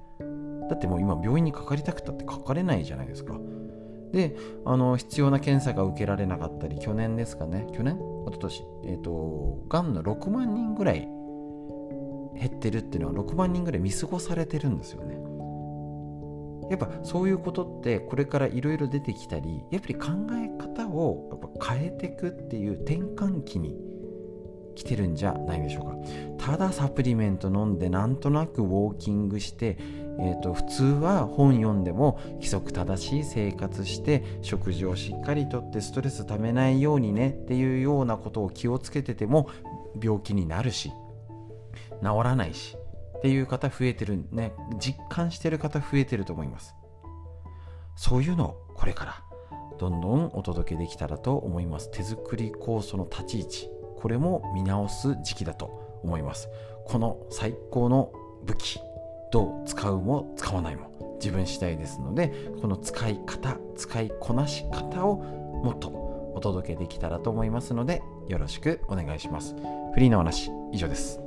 [0.68, 3.38] だってもう今病院にかかりたくたってかかれないじゃないですか。
[4.12, 7.66] であの必要な検査が受けられなかったり去年ですかね。
[7.73, 7.97] 去年？
[7.97, 8.64] 一昨年？
[8.85, 11.09] えっ、ー、とがんの6万人ぐらい
[12.38, 15.18] 減ってるっていうのは6万人ぐらい見過ごされてるんですよね。
[16.70, 23.77] やっぱそういうことってこれからいろいろ出てきたりやっぱり考え方をやっぱ変えていくっていう転換期に
[24.74, 26.52] 来てるんじゃないでしょうか。
[26.52, 29.78] ただサプリメント飲んでなんとなくウォーキングして、
[30.18, 39.48] えーと、普通は本読んでも規則正しい生活して食事をしっかりとってストレスためないようにねっていうようなことを気をつけてても
[40.00, 40.92] 病気になるし
[42.02, 42.76] 治らないし
[43.18, 44.52] っていう方増えてるね。
[44.78, 46.74] 実感してる方増えてると思います。
[47.96, 49.22] そういうのをこれから
[49.78, 51.90] どんどんお届けできたらと思います。
[51.90, 53.73] 手作り酵素の立ち位置。
[54.04, 56.50] これも見直す時期だと思います。
[56.84, 58.12] この最高の
[58.44, 58.78] 武器
[59.32, 65.88] どう使うも使わないも自分次第ですのでこの使い方使いこなし方をもっと
[66.34, 69.56] お届けできたらと思いますのでよろしくお願いします。
[69.94, 71.18] フリーの話以上です。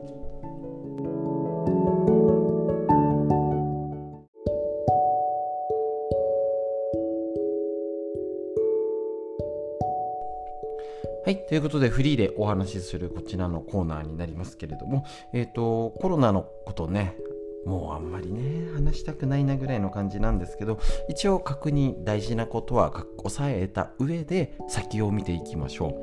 [11.27, 11.45] はい。
[11.45, 17.17] ということで、フリーでお話しするこちらのコーナーになりますけれども、えっ、ー、と、コロナのことね、
[17.65, 25.97] もうあんまりね、話したくないなぐらいの感じなんですけど、一応確認、大事なことは押さえた上で先を見ていきましょ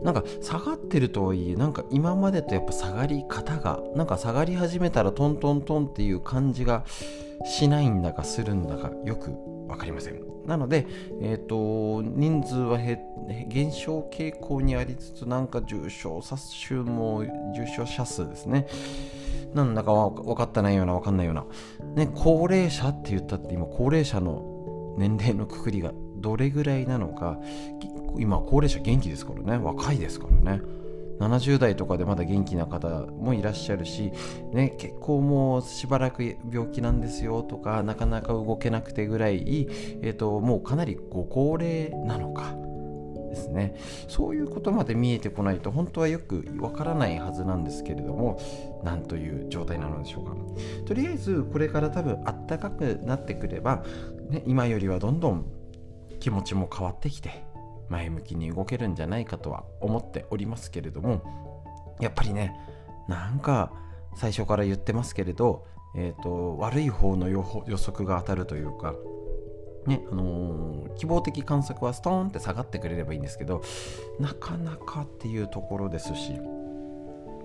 [0.00, 0.04] う。
[0.04, 6.84] なんか下がってるとはいえ、なんか今までとやっぱ下がり方が、なんか下がり始めたらトントントンっていう感じが
[7.44, 9.32] しないんだかするんだかよく
[9.68, 10.20] 分かりません。
[10.46, 10.86] なので、
[11.20, 12.78] えーと、人数は
[13.48, 18.66] 減少傾向にありつつなんか重症者数も重症者数ですね。
[19.54, 21.44] なんだか分かったないような分かんないような、
[21.94, 27.38] ね、高齢者って言ったって今高齢者の年齢のくくりがどれぐらいなのか
[28.18, 29.62] 今高齢者元気ですからね。
[29.62, 30.62] 若いですからね。
[31.22, 34.12] 70代とかでまだ元気な方もいらっしゃるし、
[34.52, 39.68] ね、結構もうしばらく病気なんですよとかなかなか動けなくてぐらい、
[40.02, 42.54] えーと、もうかなりご高齢なのか
[43.30, 43.74] ですね。
[44.08, 48.38] そういうことまで見えてこないと本当はよくわからないはずなんですけれども
[48.84, 50.36] なんという状態なのでしょうか。
[50.86, 53.84] とりあえずこれから多分あったかくなってくれば、
[54.28, 55.46] ね、今よりはどんどん
[56.20, 57.51] 気持ちも変わってきて
[57.92, 61.22] 前向きに動けるんじゃないかとは思っておりますけれども
[62.00, 62.56] やっぱりね
[63.06, 63.72] なんか
[64.16, 67.42] 最初から言ってますけれど、えーと、悪い方の予
[67.76, 68.94] 測が当たるというか
[69.86, 73.62] ねあのー、希望的観測はストーンって下がってくれればいいんですけど
[74.20, 76.32] なかなかっていうところですし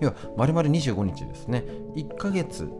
[0.00, 1.64] いや丸々25日ですね。
[1.96, 2.70] 1ヶ月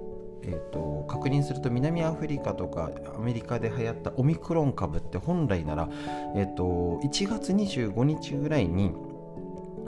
[0.48, 5.88] えーと、確認すると南アフリカとかアメリカで流行ったオミクロン株って本来なら、
[6.34, 8.92] えーと、1月25日ぐらいに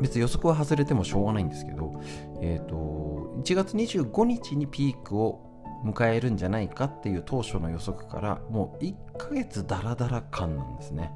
[0.01, 1.99] 別に予測は外れてもしょうがないんですけど、
[2.43, 5.47] えーと、1月25日にピークを
[5.85, 11.11] 迎えるんじゃないかっていう当初の予測からもう1ヶ月ダラダラ感なんですね。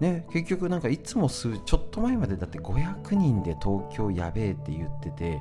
[0.00, 5.40] ね、結局なんかいつも数ちょっと前までだって500人で東京やべえって言ってて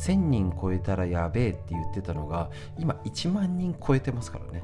[0.00, 4.62] 1000人超えたらやべえって言ってたのが今1万人超えてますからね。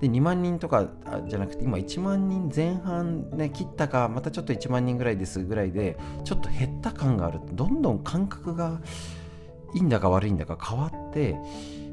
[0.00, 0.86] で2万人とか
[1.26, 7.40] じゃなくて今1万人前半ね切ったかまたちょっと1万人ぐらいですぐらいでちょっと減った感がある。
[7.52, 8.80] どんどん感覚が
[9.74, 11.36] いいんだか悪いんだか変わって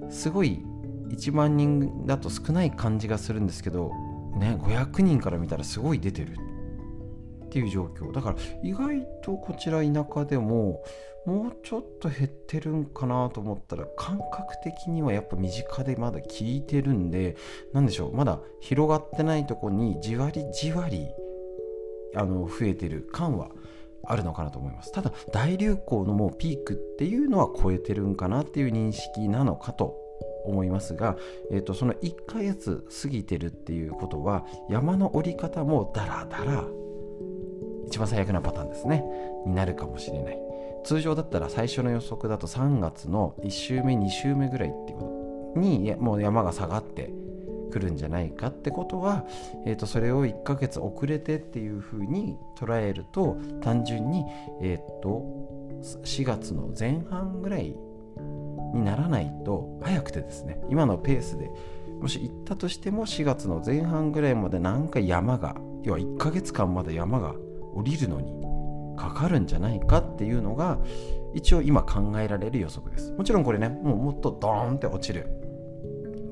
[0.10, 0.64] すごい
[1.10, 3.92] 1万人だと少ない感じがするんですけど
[4.38, 6.38] ね500人から見たらすごい出てる。
[7.56, 8.12] っていう状況。
[8.12, 10.84] だから意外とこちら田舎でも
[11.26, 17.38] もうちょっと減ってるんかなと思ったら感覚的にはやっぱ身近でまだ効いてるんで
[17.74, 21.08] 何でしょうまだ広がってないとこにじわりじわり
[22.16, 23.50] あの増えてる感は
[24.04, 24.92] あるのかなと思います。
[24.92, 29.96] ただ大流行のもうピークっていうのは超えてるんかなっていう認識なのかと
[30.46, 31.16] 思いますが、
[31.52, 36.85] えーと、その1ヶ月過ぎてるっていうことは山の降り方もダラダラ
[37.88, 39.04] 一番最悪なパターンですね。
[39.46, 40.40] になるかもしれない。
[40.84, 45.04] 通常だったら最初の予測だと3月の1週目2週目ぐらいっていうこ
[45.56, 45.60] と。
[45.60, 47.14] にもう山が下がって
[47.72, 49.26] くるんじゃないかってことは、
[49.66, 54.24] えー、とそれを1ヶ月遅れてっていうふうに捉えると単純に、
[54.62, 55.24] えー、と
[55.82, 57.76] 4月の前半ぐらい
[58.74, 61.50] にならないと早くてですね今のペースで
[62.00, 67.36] もし行ったとしても4月の前半ぐらいまでなんか山が要は1ヶ月間まだ山が
[67.76, 68.34] 降りるのに
[68.98, 70.80] かかるんじゃないかっていうのが
[71.34, 73.12] 一応今考えられる予測です。
[73.12, 75.28] もちろんこれねもうもっとドーンって落ちる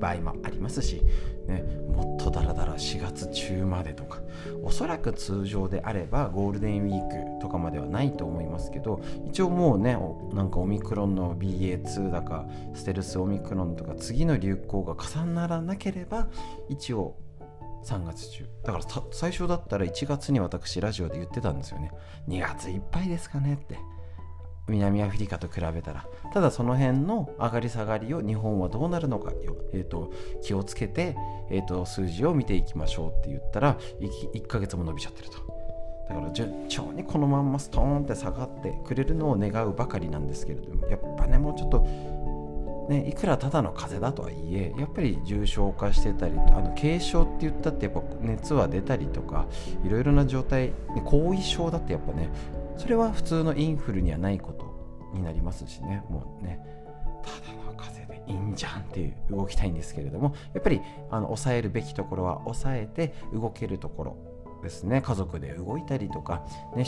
[0.00, 1.02] 場合もありますし、
[1.46, 4.20] ね、もっとダラダラ4月中までとか
[4.62, 9.96] おそらく通常であればゴールデンウィークとかまではないと思いますけど一応もうね
[10.32, 16.28] なんかオミクロンの BA2 だかステルスオミクロンとか次の流行が重ならなければ
[16.68, 17.16] 一応
[17.84, 18.46] 3月中。
[18.64, 21.90] だから最初だったら1月に私ラジオで言ってたんですよね。
[22.28, 23.78] 2月いっぱいですかねって。
[24.66, 26.06] 南アフリカと比べたら。
[26.32, 29.32] ただその辺の上がり下がりを日本はどうなるのか、
[29.74, 30.12] えーと、
[30.42, 31.16] 気をつけて、
[31.50, 35.54] えーと、数字を見ていきましょうって言ったら 1, 1ヶ月も伸びちゃってると。
[36.08, 41.86] だから順調にこのまんまストーンって下がってくれるのを願うばかりなんですけれどもやっぱねもうちょっと
[42.88, 49.46] ね、いくらただの風邪だとはいえやっぱり重症化してたりあの軽症って言ったってやっぱ熱は出たりとか
[49.84, 50.72] いろいろな状態
[51.04, 52.28] 後遺症だってやっぱね
[52.76, 56.60] それは普通のインフルにはないことになりますしねもうね。
[57.22, 64.16] ただの風邪でいいんじゃんっていう動きたいんですけれどもやっぱりあの抑えるべきところは抑えて動けるところ
[64.62, 65.00] ですね。
[65.00, 66.44] 家族で動いたりとか、
[66.76, 66.84] ね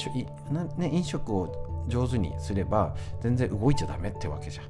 [0.77, 4.63] ね、飲食を上手にすれば全然動いちゃダメってわけじゃ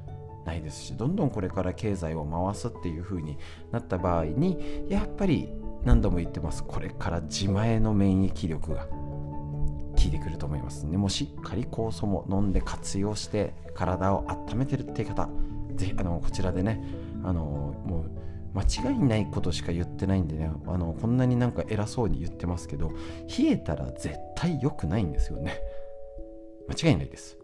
[0.47, 3.37] ないですしどんどんこれから経済を回すっていう風に
[3.71, 5.49] なった場合にやっぱり
[5.83, 6.63] 何度も言ってます。
[6.63, 10.85] これから自前の免疫力が効いてくると思います。
[10.85, 15.29] ねもしっかり酵素も飲んで活用して体を温めてるっていう方
[15.75, 16.83] ぜひあのこちらでね
[17.23, 17.41] あの
[17.85, 22.91] もう間違いないことしか言ってないんでねあのこんなになんか偉そうに言ってますけど
[23.37, 25.59] 冷えたら絶対良くないんですよね。
[26.69, 27.37] 間違いないです。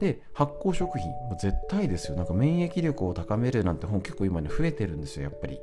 [0.00, 2.16] で発酵食品も絶対ですよ。
[2.16, 5.60] なんか免疫力を高めるなんて本結構今ね増えてるんですよやっぱり。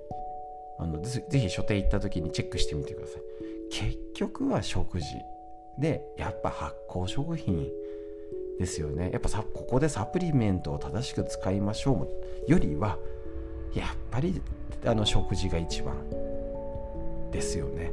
[0.80, 3.22] あのぜひ書店行った時にチェックしてみてください。
[3.70, 5.06] 結局は食事。
[5.78, 7.68] でやっぱ発酵食品
[8.60, 9.12] ですよね。
[9.12, 12.08] やっぱさここでサプリメントを正しく使いましょ
[12.48, 12.98] うよりは
[13.74, 14.42] やっぱり
[14.86, 15.96] あの食事が一番
[17.32, 17.92] ですよね。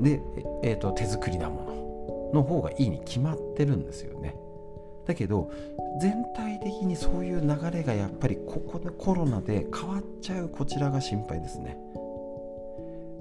[0.00, 0.20] で、
[0.62, 4.34] えーと、手作りなものの方がいいに決まってるんですよね。
[5.06, 5.50] だけど
[6.00, 11.76] 全体的にそういう流れがやっぱりここでコロナで変わっちゃうこちらが心配ですね。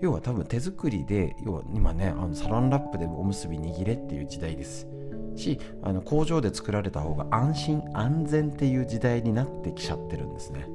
[0.01, 4.87] 要は多分手作りで要は今ねあのサランラップでおむすび握れっていう時代です。
[5.35, 10.67] しあの工場で作られた方が安心安全っていう時代になってきちゃってるんですね。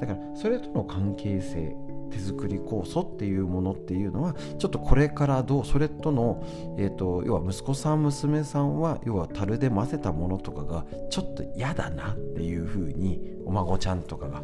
[0.00, 1.74] だからそれとの関係性
[2.14, 6.44] 手作り酵素っていうものっていうのはちょっとこれからどうそれとの、
[6.78, 14.40] えーと、要は息子さん娘さんは要は樽で混ぜたものとかがちょっと嫌だなっていうふうにお孫ちゃんとかが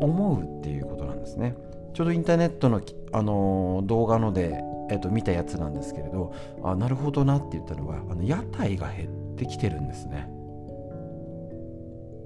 [0.00, 1.56] 思うっていうことなんですね。
[1.92, 2.80] ちょうどインターネットの、
[3.12, 6.32] あのー、動画ので、えー、と見たやつなんですけれど
[6.62, 10.28] あなるほどなって言ったのはあの屋台が減ってきてるんですね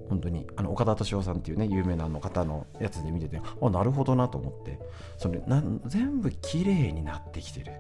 [0.09, 4.79] 本当にあの岡田敏夫さんっていうね有名なの方のやつで見ててあなるほどなと思って
[5.19, 7.73] それな全部綺麗になってきてる。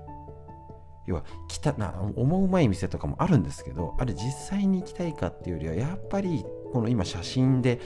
[1.06, 7.78] 要は来たな思うまい店とかもあるんですけどあれ実際に行きたいかっていうよりはやっぱりこの今写真で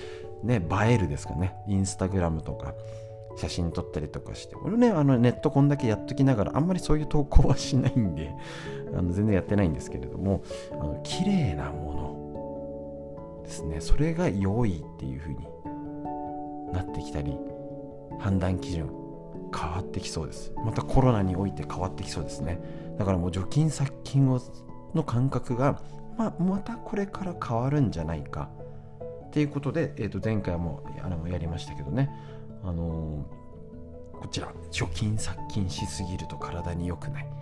[0.45, 1.55] ね映えるですかね。
[1.67, 2.75] インスタグラムとか
[3.37, 4.57] 写真撮ったりとかして。
[4.57, 8.31] 俺ねあのネットこんだけやっときながらあんまりそういう投稿はしないんで
[8.97, 12.28] あの全然やってないんですけれどもあの綺麗なもの。
[13.49, 13.81] ですね。
[13.81, 15.49] それが良いっていう風に
[16.73, 17.35] なってきたり
[18.21, 18.91] 判断基準
[19.59, 20.53] 変わってきそうです。
[20.65, 22.61] またコロナにおいて変わってきそうですね。
[22.99, 24.41] だからもう除菌殺菌を
[24.95, 25.81] の感覚が、
[26.17, 28.51] まあ、またこれから変わるんじゃないか。
[29.27, 32.11] っていうことで、えー、と前回もあのやりましたけどね。
[32.63, 37.38] あのー、こちら除菌殺菌しすぎると体に良くない。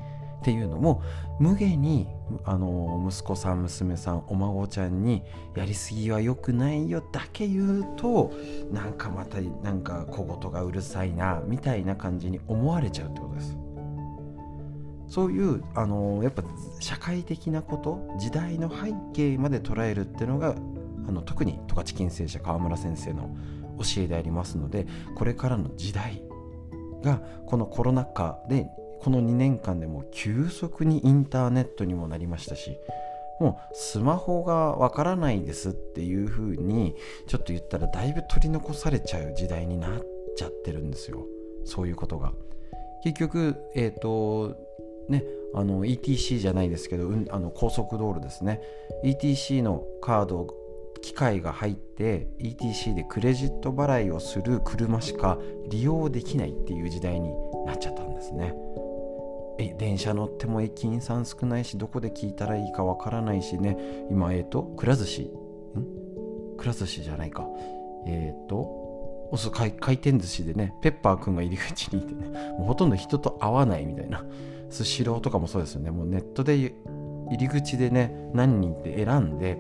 [0.47, 1.03] っていうのも
[1.41, 2.07] 無下に
[2.45, 5.25] あの息子さん娘さんお孫ちゃんに
[5.57, 8.33] やりすぎは良くないよだけ言うと
[8.71, 13.59] なんかまたなんか小言がうるさいなみたいな感じに思われちゃうってことです。
[15.09, 16.45] そういうあのやっぱ
[16.79, 20.55] 社会的なこと時代の背景まで捉えるっていうのが
[21.09, 23.35] あの特に十勝金星者川村先生の
[23.79, 24.87] 教えでありますので
[25.17, 26.23] これからの時代
[27.03, 28.69] がこのコロナ禍で
[29.01, 32.79] この2年間でも急速にインターネットにもなりましたし
[33.41, 36.95] もうスマホがわからないですっていう風に
[37.27, 40.03] ちょっと言ったらだいぶ取り残されちゃう時代になっ
[40.37, 41.27] ちゃってるんですよ。
[41.65, 42.33] そういうことが。
[43.05, 44.57] 結局えっ、ー、と
[45.09, 45.23] ね
[45.55, 48.63] あの ETC じゃないですけど、うん、あの高速道路ですね。
[49.05, 50.47] ETC のカード
[51.03, 55.39] 機械が入って ETC でクレジット払いをする車しか
[55.69, 57.31] 利用できないっていう時代に
[57.67, 58.55] なっちゃったんですね。
[59.59, 63.77] え電車乗っても駅員さん少ないしどこで聞いたらいいかわからないしね。
[64.11, 65.23] 今えっ、ー、とくら寿司。
[65.23, 66.57] ん？
[66.57, 67.47] くら寿司じゃないか。
[68.07, 68.59] えっ、ー、と
[69.31, 74.25] おす回回転寿司でねペッパーくんが入り口にいてねもうほとんど人と会わないみたいな。
[74.69, 75.91] スシローとかもそうですよね。
[75.91, 76.75] もうネットで入
[77.39, 79.59] り口でね何人って選んで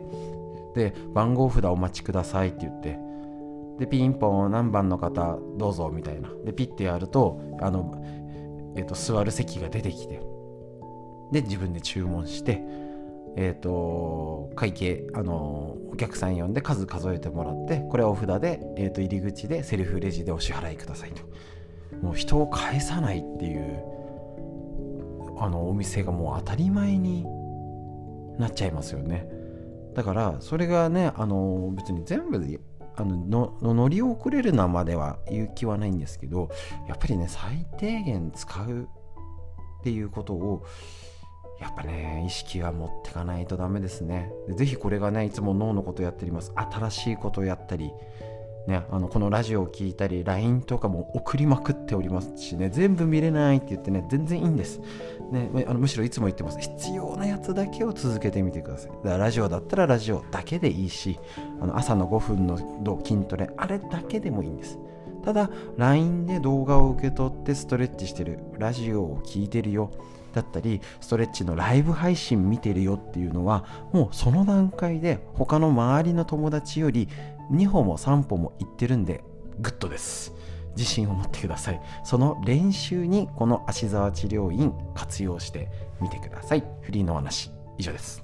[0.74, 2.98] で番号札お待ちくださいって言って
[3.78, 6.28] でピンポン何番の方どうぞみたいな。
[6.44, 7.94] でピッてやるとあの、
[8.76, 10.20] えーと、座る席が出てきて
[11.32, 12.62] で自分で注文して
[13.38, 21.22] え、ー、と会計あのお客さん呼んで数数えてもらってこれはお札で、えーと、入り口でセルフレジでお支払いくださいと。
[22.02, 23.82] もう人を返さないっていう
[25.38, 27.26] あのお店がもう当たり前に
[28.38, 29.28] なっちゃいますよね。
[29.94, 32.38] だからそれがねあの別に全部
[32.96, 36.50] あのの乗り遅れるなまでは言う気はないんですけど
[36.88, 38.88] やっぱりね最低限使う
[39.80, 40.64] っていうことを
[41.60, 44.30] やっぱね意識は持ってかないとダメですね。
[44.56, 46.52] 是非これがねいつも脳のことやっております。
[46.54, 47.92] 新しいことをやったり
[48.66, 54.80] ね、あのこのラジオを聴いたり LINE とかも送りまくっておりますしね全部見れないって言ってね全然いいんです、
[55.30, 56.58] ね、あのむしろいつも言ってます。
[56.58, 58.90] 必要なやつだけを続けてみてください。
[58.90, 61.18] だからラジオだったらラジオだけでいいし
[61.60, 64.78] あの朝の5分の筋トレあれだけでもいいんです。
[65.26, 69.90] ただ LINE で動画を受け取ってストレッチしてるラジオを聴いてるよ
[70.32, 77.08] だったりストレッチのライブ配信見てるよっていうのはもうその段階で他の周りの友達より
[77.50, 79.24] 2歩も3歩も行ってるんで
[79.60, 80.32] グッドです。
[80.76, 81.80] 自信を持ってください。
[82.04, 85.70] その練習にこの芦沢治療院活用して
[86.00, 86.64] みてください。
[86.82, 88.22] フリーのお話以上です。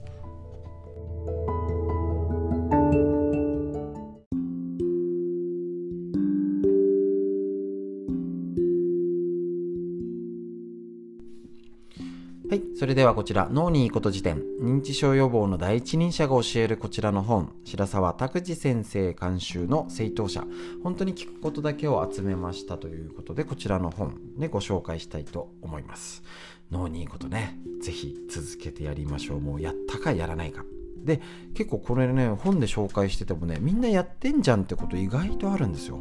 [12.83, 20.45] それではこちら、脳にいいこと辞典、認知症予防の第一人者が教えるこちらの本、白沢拓司先生監修の正当者、
[20.83, 26.25] 本当に聞くことだけを集めましたということで、こちらの本でご紹介したいと思います。
[26.73, 29.41] 脳にいいことね、ぜひ続けてやりましょう。
[29.41, 30.65] もうやったかやらないか。
[31.05, 31.21] で、
[31.55, 36.01] 結構これね、本で紹介しててもね、みんなやってんじゃんってこと意外とあるんですよ。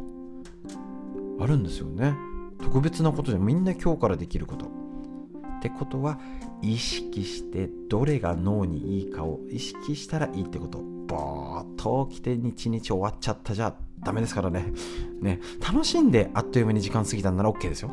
[1.38, 2.12] あるんですよね。
[2.60, 4.81] 特別なことでみんな今日からできること。
[5.62, 6.18] ってことは
[6.60, 10.80] 意識してどれが脳にいいかを意識したらいいってこと。
[11.06, 14.72] ぼーっと起きて日終わっちゃったじゃダメですからね。
[15.20, 15.40] ね。
[15.60, 17.90] 楽しんであっという間に時間過ぎたんなら OK ですよ。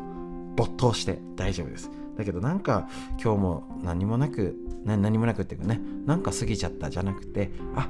[0.56, 1.92] 没頭して大丈夫です。
[2.18, 2.88] だけどなんか
[3.22, 5.80] 今日も何もなく何もなくっていうかね。
[6.06, 7.88] なんか過ぎちゃったじゃなくてあ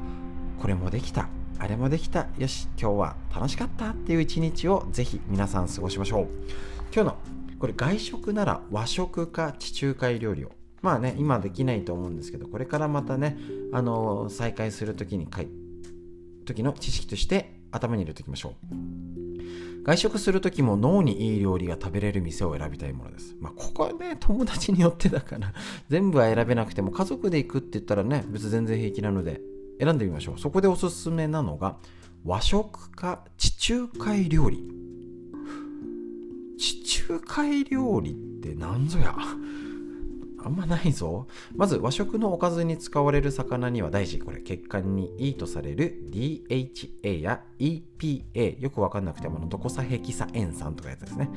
[0.61, 1.31] これもできた。
[1.59, 2.27] あれもできた。
[2.37, 6.27] よし今日は楽しかったっていう一日をぜひ皆さん過ごしましょう。
[6.95, 7.17] 今日の
[7.61, 10.51] これ外食なら和食か地中海料理を
[10.83, 13.37] まあね今できないと思うんですけどこれからまたね
[13.73, 15.49] あの再開する時にかい
[16.47, 19.01] 時の知識として頭に入れておきましょう
[19.83, 23.35] 外食する時も脳にいい料理が食べれる店を選びたいものです。
[23.41, 25.55] まあ、ここはね、友達によってだから
[25.89, 29.41] 全部は選べなくても、家族で行くって言ったらね、別に全然平気なので、
[29.81, 30.39] 選んでみましょう。
[30.39, 31.79] そこでおすすめなのが、
[32.25, 34.63] 和食か地中海料理。
[36.61, 39.17] 地中海料理って何ぞや
[40.43, 41.27] あんまないぞ。
[41.57, 44.19] まず和食のおかずに使われる魚には大事。
[44.19, 48.61] これ血管にいいとされる DHA や EPA。
[48.61, 51.31] よくわかんなくてもドコサヘキサ塩酸とかやつですね。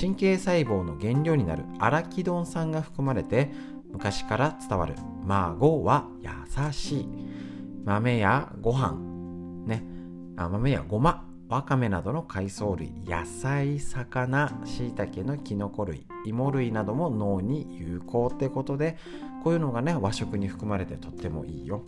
[0.00, 3.50] 神経細胞の原料になるアラキドン酸が含まれて
[3.90, 7.08] 昔から伝わる孫は優しい。
[7.84, 8.96] 豆やご飯、
[9.66, 9.84] ね、
[10.36, 18.98] あ豆やごまわかめなどの海藻類野菜魚しいたけのきのこ類芋類なども脳に有効ってことで
[19.42, 21.84] こういうのがね和食に含まれてとってもいいよ、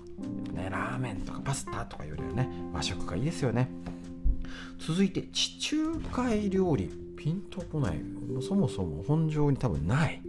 [0.54, 3.68] ね、ラーメンとかパスタとかよりはね和食がいいですよね。
[4.78, 6.90] 続いて地中海料理。
[7.16, 8.00] ピンとこない。
[8.40, 10.22] そもそも本上に多分ない。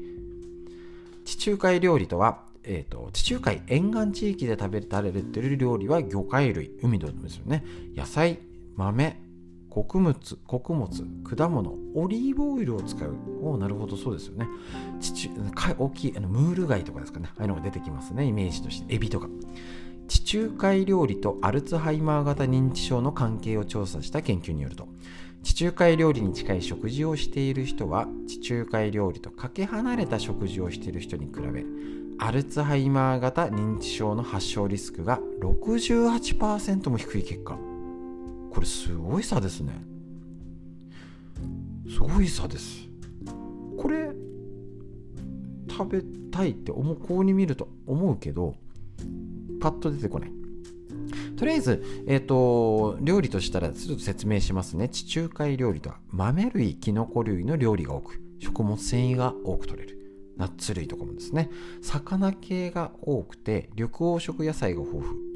[1.24, 7.64] 地中海料理とはえーと、地中海沿岸地域で食べられてる料理は魚介類海のですよね。
[7.96, 8.40] 野菜
[8.76, 9.18] 豆
[9.70, 10.14] 穀物
[10.48, 10.90] 穀物
[11.24, 13.16] 果物オリーブオイルを使う。
[13.42, 14.48] おなるほどそうですよね。
[15.00, 15.30] 地中
[15.78, 17.30] 大きいあのムール貝とかですかね。
[17.38, 18.94] ああいうのが出てきますねイメージとして。
[18.94, 19.28] エビとか。
[20.08, 24.90] 地中海料理とアルツハイマー型認知症の関係を調査した研究によると。
[25.44, 31.64] 地中海料理に近い食事をしている人は地中海料理とかけ離れた食事をしている人に比べ
[32.20, 37.71] アルツハイマー型認知症の発症リスクが68%も低い結果。
[38.52, 39.74] これすごい差ですね
[41.90, 42.88] すごい差です
[43.78, 44.12] これ
[45.70, 48.56] 食べたいって思うこうに見ると思うけど
[49.60, 50.32] パッと出てこない
[51.42, 54.90] とりあえず、えっ、ー、と、料理としたらちょっと説明しますね。
[54.90, 59.98] 地中海料理とは豆類、キノコ類の料理が多く、食物繊維が多く取れる。
[60.38, 61.50] ナッツ類とかもですね。
[61.82, 65.31] 魚系が多くて、緑黄色野菜が豊富。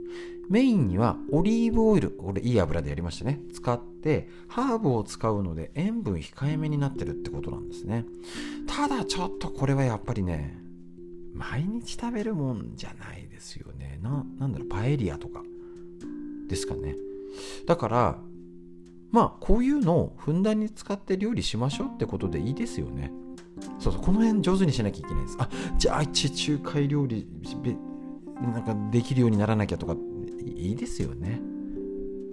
[0.49, 3.41] メインにはオリーブオイル、これいい油でやりましたね。
[3.53, 8.05] 使って、ハーブを使うので塩分控えめになってるってことなんですね。
[8.67, 10.57] ただちょっとこれはやっぱりね、
[11.33, 13.99] 毎日食べるもんじゃないですよね。
[14.01, 15.43] な、なんだろう、パエリアとか
[16.47, 16.95] ですかね。
[17.65, 18.19] だから、
[19.11, 23.11] まあ、こういうのをふんだんに使って料理しましょうってことでいいですよね。
[23.79, 25.37] そうそう、この辺上手にしなきゃいけないです。
[25.39, 27.27] あ、じゃあ、地中海料理、
[28.41, 29.95] なんかできるようにならなきゃとか
[30.55, 31.41] いいですよね。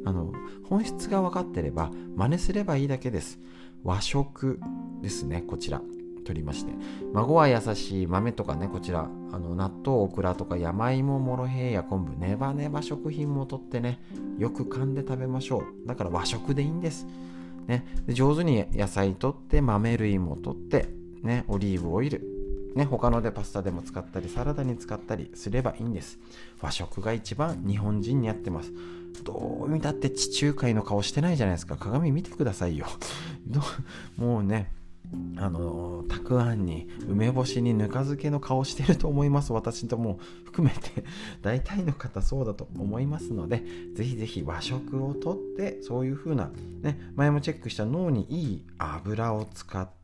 [0.04, 0.32] あの
[0.64, 3.38] 本質が分かってれば真似すればいいだけです。
[3.84, 4.60] 和食
[5.00, 5.82] ですね、こちら。
[6.24, 6.72] 取りまして
[7.12, 14.00] 孫は優しい豆とかねこちらあの納豆オクラとか山芋モロヘイヤ昆布ネバネバ食品も取ってね
[14.38, 17.06] よく噛んで食べましょうだから和食でいいんです、
[17.66, 20.88] ね、で上手に野菜取って豆類も取って
[21.22, 22.31] ねオリーブオイル
[22.74, 26.18] ね、他のでパスタでも使ったりサラダに使ったりすればいいんです。
[26.60, 28.72] 和食が一番日本人に合ってます。
[29.24, 31.76] どう見たって地中海の顔してないじゃないですか。
[31.76, 32.86] 鏡見てくださいよ。
[34.16, 34.72] もうね
[35.36, 39.52] あのたくあんに梅干しにぬか漬けの顔してると思います。
[39.52, 41.04] 私とも含めて。
[41.42, 43.62] 大体の方そうだと思いますので
[43.94, 46.50] ぜひぜひ和食をとってそういう風な
[46.80, 50.01] ね前もチェックした脳にいい油を使って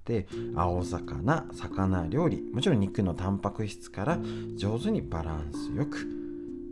[0.55, 4.19] 青魚魚料理もちろん肉のタンパク質から
[4.57, 6.07] 上手にバランスよく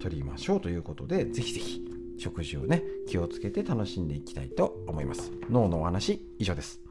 [0.00, 1.82] 取りましょうということでぜひぜひ
[2.18, 5.32] 食事をね気をつけて楽しんでいきたいと思います。
[5.50, 6.85] 脳のお話以上です。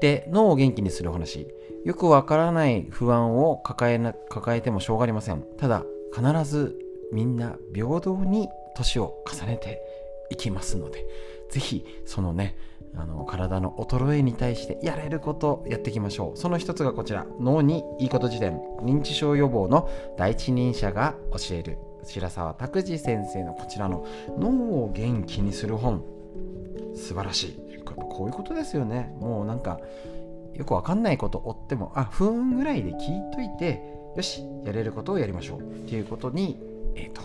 [0.00, 1.46] て脳を元気にする話。
[1.84, 5.44] よくわからない不安を抱えな抱えてもしょうがありません。
[5.58, 5.84] ただ
[6.14, 6.76] 必ず
[7.12, 9.80] みんな平等に年を重ねて
[10.30, 11.04] いきますので。
[11.50, 12.56] ぜひそのね
[12.94, 16.38] あの体の衰えに対してやれることやっていきましょう。
[16.38, 17.26] その一つがこちら。
[17.38, 18.60] 脳にいいこと辞典。
[18.82, 21.78] 認知症予防の第一人者が教える。
[22.02, 24.06] 白沢拓司先生のこちらの
[24.38, 24.48] 脳
[24.84, 26.02] を元気にする本。
[26.94, 27.69] 素晴らしい。
[27.80, 29.14] こういうことですよね。
[29.20, 29.80] もうなんか
[30.54, 32.96] よくわかんないこと追ってもあ不運ぐらいで聞い
[33.32, 33.82] といて
[34.16, 35.60] よしやれることをやりましょう。
[35.60, 36.58] っていうことに
[36.94, 37.22] えっ、ー、と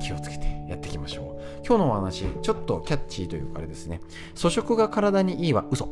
[0.00, 1.66] 気をつけてやっていきましょう。
[1.66, 4.00] 今日のお話ちょっとキャッチーというかあれですね。
[4.36, 5.90] 粗食が体にいいは嘘。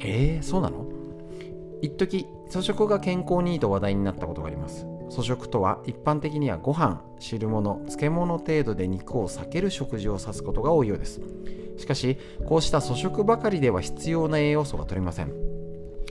[0.00, 0.86] えー、そうなの？
[1.82, 4.86] 一時粗食が健康にいいと話題になったことがあります。
[5.10, 11.20] 粗食とは一般的にはご飯汁物漬物程度で肉を避ける食事を指すことが多いようです。
[11.76, 15.32] しかしこうした粗食ばかりでは必要な栄養素が取れません。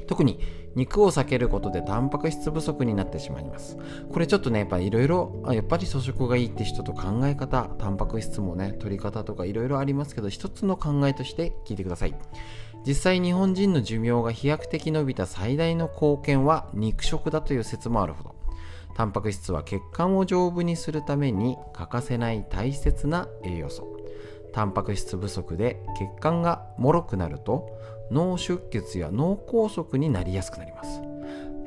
[0.07, 0.39] 特に
[0.75, 3.77] 肉を避けることでタンパク質不足になってしまいます。
[4.11, 12.15] これちょっとねやっぱいろいろやっぱり粗食がいいって人と考え方タンパク質もね取り方とかいろいろありますけど一つの考えとして聞いてください。
[12.85, 18.35] 実際日本人の寿命が飛躍的伸びた最大の貢献は肉食だという説もあるほど。
[18.95, 24.02] タンパク質は血管を丈夫にするために欠かせない大切な栄養素。
[24.53, 27.77] タンパク質不足で血管が脆くなると
[28.11, 31.01] 脳出血や脳梗塞になりやすくなります。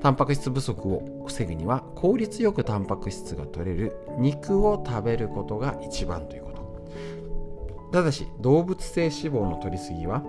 [0.00, 6.56] タンパク質不足を防ぐには効率よくタンパク質が取れる肉を食べることが一番ということ。
[7.92, 10.22] ただし動物性脂肪の摂りすぎは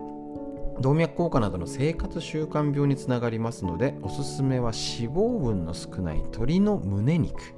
[0.80, 7.56] 動脈硬化などの生活習慣病につながりますのでおすすめは脂肪分の少ない鶏の胸肉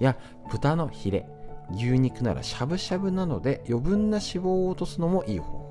[0.00, 0.18] や
[0.50, 1.26] 豚のヒレ。
[1.70, 5.64] 牛肉ならしゃぶしゃぶなので余分な脂肪を落とすのもいい方法。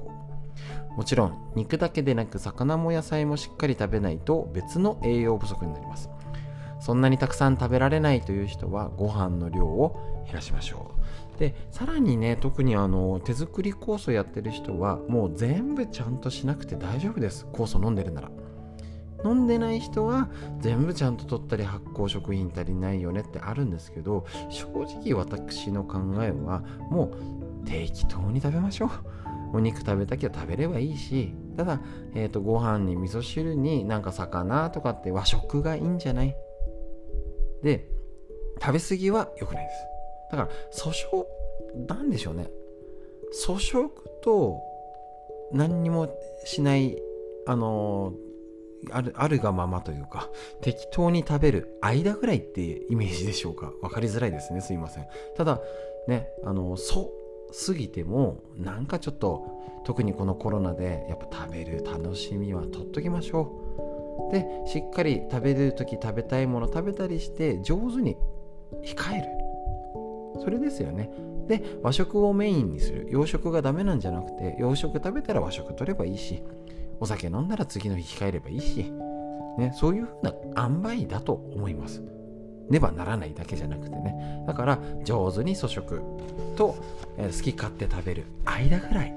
[0.95, 6.09] もちろん肉だけでなく魚も野菜もしっかり食べないと別の栄養不足になります。
[6.79, 10.91] そんなにたくさん食べられないという人はご飯の量を減らしましょ
[11.35, 11.39] う。
[11.39, 17.47] でさらにね特にあの手作り酵素やってる人はもう全部ちゃんとしなくて大丈夫です。
[17.53, 18.31] 酵素飲んでるなら。
[19.25, 24.67] 飲んでない人は全部ちゃんと取ったり発酵食品足りないよねってあるんですけど正
[25.01, 27.11] 直私の考えはも
[27.63, 28.89] う適当に食べましょう。
[29.55, 31.33] お肉食べたきゃ食べればいいし。
[31.55, 31.79] ただ、
[32.15, 36.35] えーと、ご飯に味噌汁になんか魚とかって和食がいいんじゃない？
[37.61, 37.87] で
[38.59, 39.75] 食べ過ぎは良くないです。
[40.31, 42.49] だから訴訟なんでしょうね。
[43.45, 43.91] 粗食
[44.23, 44.59] と
[45.51, 46.09] 何にも
[46.45, 46.97] しない
[47.45, 48.13] あの
[48.91, 50.29] あるあるがままというか
[50.61, 53.71] 適当に食べる間ぐらいっていうイメージでしょうか？
[53.81, 54.61] 分かりづらいですね。
[54.61, 55.07] すいません。
[55.35, 55.61] ただ
[56.07, 57.11] ねあのそ
[57.49, 59.45] う過ぎてもなんかちょっと
[59.85, 64.31] 特にこのコロナでやっぱ食べる楽しみは取っときましょう。
[64.31, 68.17] でしっかり食べる時食べたいもの食べたりして上手に
[68.83, 69.27] 控える。
[70.41, 71.11] それですよね。
[71.47, 73.07] で和食をメインにする。
[73.09, 76.41] 洋食がダメなんじゃなくて洋食食べたら和食取ればいいし。
[77.03, 78.89] お酒飲んだら次の日控えればいいし、
[79.57, 82.01] ね、そういうふうな塩梅だと思います。
[82.69, 84.45] ねばならないだけじゃなくてね。
[84.47, 86.01] だから上手に粗食
[86.55, 86.77] と、
[87.17, 89.11] え好き勝手食べる間ぐらい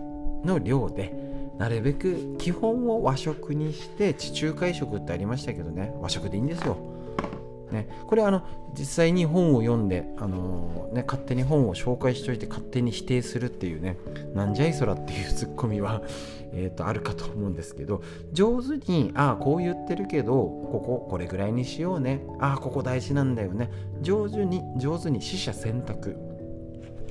[0.44, 1.14] の量で
[1.58, 5.94] なるべく基本を和食にして地中海食ってありましたけどね。
[6.00, 6.76] 和食でいいんですよ。
[7.70, 8.42] ね、これあの
[8.76, 13.96] 実際に本を読んで、あのー、ね、勝手に本を紹介しておいて勝手に否定するっていうね。
[14.34, 16.02] なんじゃいそらっていうツッコミは、
[16.56, 18.02] えー、とあるかと思うんですけど
[18.32, 22.24] 上手にああこう言ってるけどこここれぐらいにしようね。
[22.40, 23.70] ああここ大事なんだよね。
[24.00, 26.16] 上手に上手に取捨選択。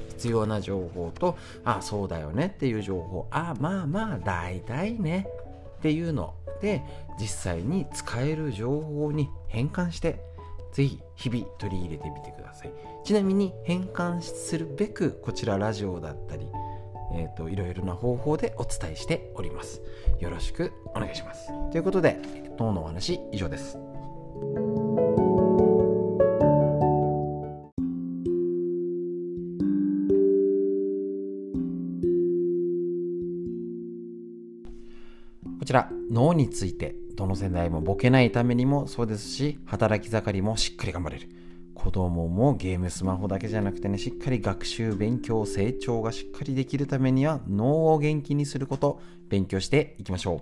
[0.10, 2.54] 必要な情報とああそうだよね。
[2.56, 3.28] っていう情報。
[3.30, 5.28] ああまあまあ大体ね。
[5.78, 6.82] っていうので
[7.20, 10.20] 実際に使える情報に変換して
[10.74, 12.72] ぜひ日々取り入れてみてください。
[13.04, 16.48] ちなみに変換するべくこちらラジオだったり
[17.14, 19.82] えーと、いろいろな方法でお伝えしております。
[20.20, 21.48] よろしくお願いします。
[21.72, 22.20] ということで
[22.58, 23.78] 脳のお話以上です。
[35.60, 41.28] こちら脳についてどの世代もボケないためにもそうですし働き盛りもしっかり頑張れる。
[41.86, 50.42] 子供もゲームスマホだけじゃなくてねしっかり学習勉強成長がしっかりできるためには脳を元気にすること勉強していきましょ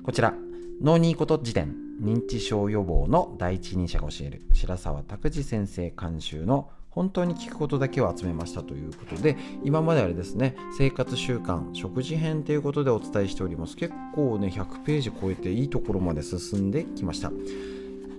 [0.00, 0.02] う。
[0.04, 0.32] こちら
[0.80, 13.74] 脳にいいこと辞典認知症予防の第一人者が教える白沢拓司先生監修の本当に聞くことだけを集めましたということで今まであれですね生活習慣食事編ということでお伝えしております。
[13.74, 17.32] 結構ね100ページ超えていいところまで進んできました。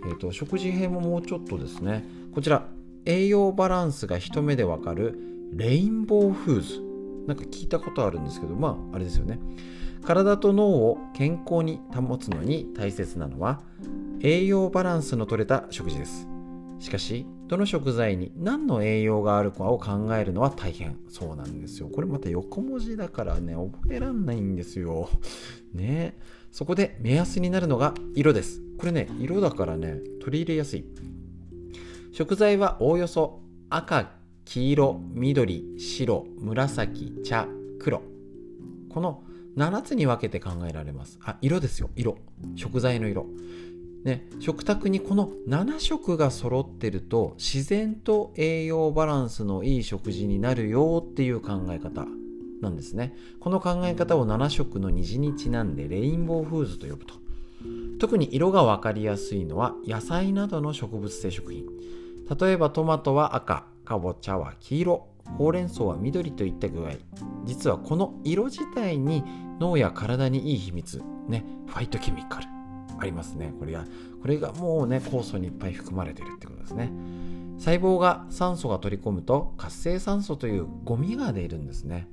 [0.07, 2.05] えーと、食事編ももうちょっとですね
[2.37, 2.67] こちら
[3.05, 5.17] 栄養バランスが一目でわかる
[5.53, 6.83] レインボーフーズ。
[7.25, 9.39] なんか聞いたことあるんですけどまああれですよね。
[10.05, 13.61] 体と脳を健康に保つのに大切なのは
[14.21, 16.27] 栄養バランスの取れた食事です。
[16.77, 20.95] しかしどの食材に何の栄養があるかを考えるのは大変。
[21.09, 21.87] そうなんですよ。
[21.87, 25.09] これまた横文字だからね覚えらんないんですよ。
[25.73, 26.15] ね。
[26.51, 28.61] そこで目安になるのが色です。
[28.77, 30.85] これね色だからね取り入れやすい。
[32.17, 34.09] 食材はおおよそ赤
[34.43, 37.47] 黄色緑白紫茶
[37.77, 38.01] 黒。
[38.89, 39.23] この
[39.55, 41.19] 7つに分けて考えられます。
[41.23, 41.91] あ色ですよ。
[41.95, 42.17] 色。
[42.55, 43.27] 食材の色。
[44.03, 52.07] ね、食卓にこの7色が揃ってると自然と栄養バランスのいい食事になるよっていう考え方
[52.63, 53.15] なんですね。
[53.39, 57.13] この考え方を7色の虹にちなんでレインボーフーズと呼ぶと。
[57.99, 61.65] 特に色が分かりやすいのは野菜などの植物性食品。
[62.29, 65.07] 例えばトマトは赤かぼちゃは黄色
[65.37, 66.91] ほうれん草は緑といった具合。
[67.45, 69.23] 実はこの色自体に
[69.59, 72.47] 脳や体にいい秘密ねファイトケミカル
[72.99, 73.53] ありますね。
[73.59, 73.85] これが
[74.21, 76.91] これがもうね酵素にいっぱい含まれてるってことですね。
[77.59, 82.07] 細胞が酸素が取り込むと活性酸素というゴミが出るんですね。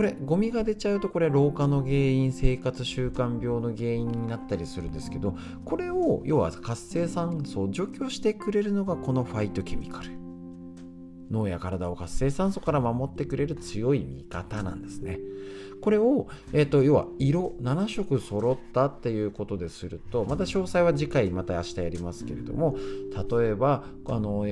[0.00, 5.36] これゴミが出ちゃうとこれ老化の原因生活習慣病の原因になったりするんですけど
[5.66, 10.12] これを要は活性酸素を除去してくれるのがこのファイトケミカル
[11.30, 15.20] 脳や体を活性酸素から守ってくれる強い味方なんですね。
[15.82, 22.74] これを、えーと、要は色7色揃ったっていうことでするとまた詳細は次回また明日やりますけれども
[23.38, 24.46] 例えばあの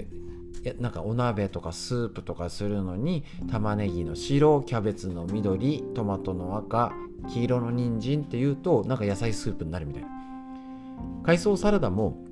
[0.81, 6.93] なんかお鍋とかスープとかするのに玉ねぎの白キャベツの緑トマトの赤
[7.33, 10.09] 黄色の人参っていうとなんか野菜スープになるみたいな。
[11.25, 12.25] 海藻サラダも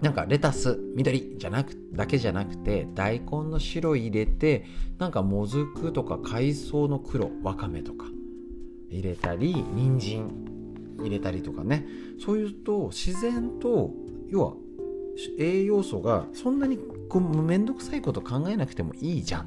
[0.00, 4.64] なんかレタス緑じゃなくだけじゃなくて大根の白入れて
[4.98, 8.06] なんかもずくとか海藻の黒わかめとか
[8.88, 10.30] 入れたり人参
[10.98, 11.86] 入れたりとかね。
[12.24, 13.90] そういうと自然と
[14.28, 14.54] 要は
[15.38, 16.78] 栄養素がそんなに
[17.18, 19.42] 面倒くさいこと考えなくてもいいじゃん。
[19.42, 19.46] っ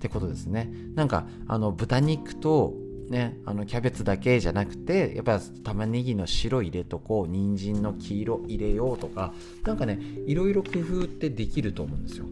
[0.00, 0.72] てことですね。
[0.94, 2.72] なんかあの豚肉と
[3.10, 12.24] ね、あのキャベツだけじゃなくてやっぱ玉ねぎの白入れとこう人参の黄色入れようとか何かねいろいろ工夫ってできると思うんですよ。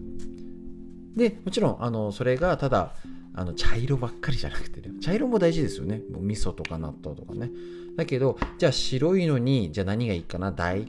[1.15, 2.95] でもちろんあのそれがただ
[3.35, 6.01] あの茶色ばっかりじゃなくてね茶色も大事ですよね。
[6.11, 7.51] もう味噌とか納豆とかね。
[7.99, 10.53] だけどじゃあ白いのにじゃあ何がいいかな？
[10.53, 10.89] 大根。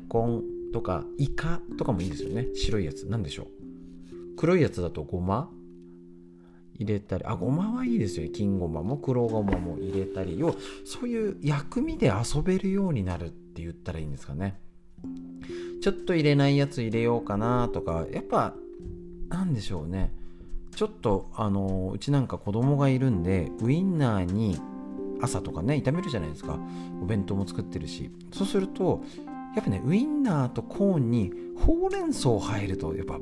[0.73, 2.47] とかイカとかもいいですよね。
[2.55, 3.05] 白いやつ。
[3.07, 3.47] 何でしょう。
[4.35, 5.49] 黒いやつだとごま。
[6.75, 7.23] 入れたり。
[7.25, 8.27] あごまはいいですよ。
[8.33, 10.37] 金ごまも黒ごまも入れたり。
[10.39, 14.59] 要そういう薬味で遊べるようになるって言ったらいいんですかね。
[15.81, 18.05] ちょっと入れないやつ入れようかなとか。
[18.11, 18.55] やっぱ
[19.29, 20.11] なんでしょうね。
[20.75, 24.59] ちょっとあのうちなんか子供がいるんでウインナーに
[25.21, 26.57] 朝とかね炒めるじゃないですか。
[27.01, 28.09] お弁当も作ってるし。
[28.33, 29.03] そうすると
[29.55, 33.19] やっぱねウインナーとコーンにほうれん草入るとやっぱ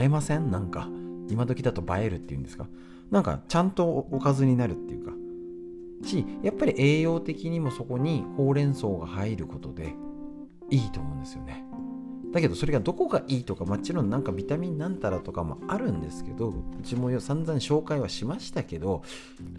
[0.00, 0.50] 映えません？
[0.50, 0.88] なんか
[1.28, 2.68] 今時だと映えるっていうんですか？
[3.10, 5.12] なんかちゃんとおかずになるっていうか。
[6.02, 9.94] しやっぱり栄養的にもそこにほうれん草が入ることで
[10.70, 11.64] いいと思うんですよね。
[12.32, 16.54] だけどそれがどこがいいとかもちろんなんかビタミンなんたらとかもあるんですけどう
[16.84, 19.02] ちもよ散々紹介はしましたけど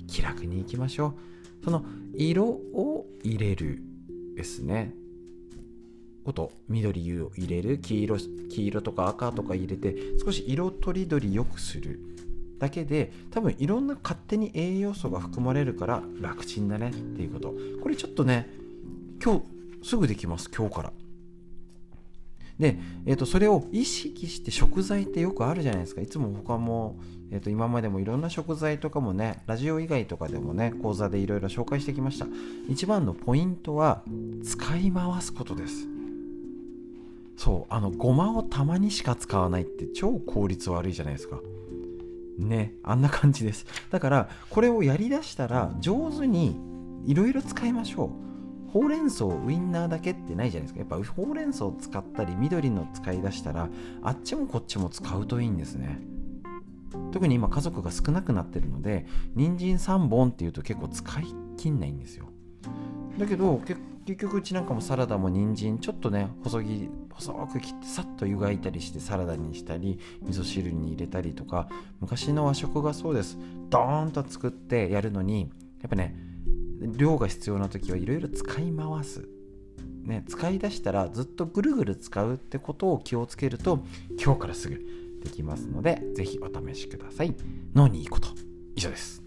[0.08, 1.14] 気楽にいきましょ
[1.62, 1.66] う。
[1.66, 3.84] その色を入れる
[4.36, 4.96] ですね。
[6.24, 12.00] こと緑を入れる黄色黄色とか赤とか入れて少し色とりどりよくする。
[12.60, 17.56] だけで多分いろんな勝手に栄養素が含まれるから楽ちんだねっていうこと。
[17.82, 18.50] これちょっとね
[19.24, 20.94] 今日すぐできます今日から。
[22.60, 26.02] で、えー、とそれを意識して食材ってよくあるじゃないですか。
[26.02, 27.00] いつも他も、
[27.32, 32.28] えー、と今までもいろんな食材とかもねラジオ以外とかでもね講座でいろいろ紹介してきました。
[32.70, 34.04] 一番のポイントは
[34.44, 36.01] 使い回すことです。
[37.36, 41.40] そうあのごまをたまにしか使わないって超効率悪いじゃないですか。
[42.38, 43.66] ねあんな感じです。
[43.90, 46.58] だからこれをやりだしたら上手に
[47.06, 48.70] いろいろ使いましょう。
[48.72, 50.80] ほうれん草ウインナーだけってないじゃないですか。
[50.80, 53.70] やっぱほうれん草を使ったり緑の使い出したら
[54.02, 56.00] あっちもこっちも使うといいんですね。
[57.12, 59.06] 特に今家族が少なくなってるので
[59.36, 61.26] 人参3本っていうと結構使い
[61.58, 62.26] 切んないんですよ。
[63.18, 63.80] だけど結
[64.18, 73.38] 局うちなんかもサラダも人参ちょっとね細切り細く切ってさっと湯がいたりしてサラダにしたり味噌汁に入れたりとか昔の和食がそうです。
[73.70, 75.52] ドーンと作ってやるのに
[75.82, 76.16] やっぱね
[76.82, 79.28] 量が必要な時はいろいろ使い回す、
[80.04, 83.84] ね、使い出したらずっとぐるぐる使うってことを気をつけると
[84.22, 84.80] 今日からすぐ
[85.24, 87.36] できますので是非お試しください。
[87.76, 88.30] 脳にいいこと。
[88.76, 89.21] 以上です。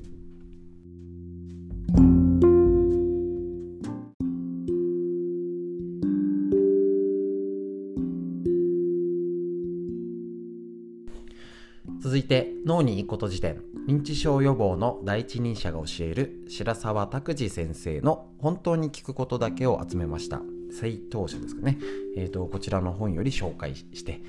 [12.64, 20.40] 脳にいいこと辞典認知症予防の第一人者が教える白沢拓司先生の本当に聞くことだけを集めました。
[20.72, 21.78] 正当者ですかね、
[22.16, 24.22] えーと、こちらの本より紹介して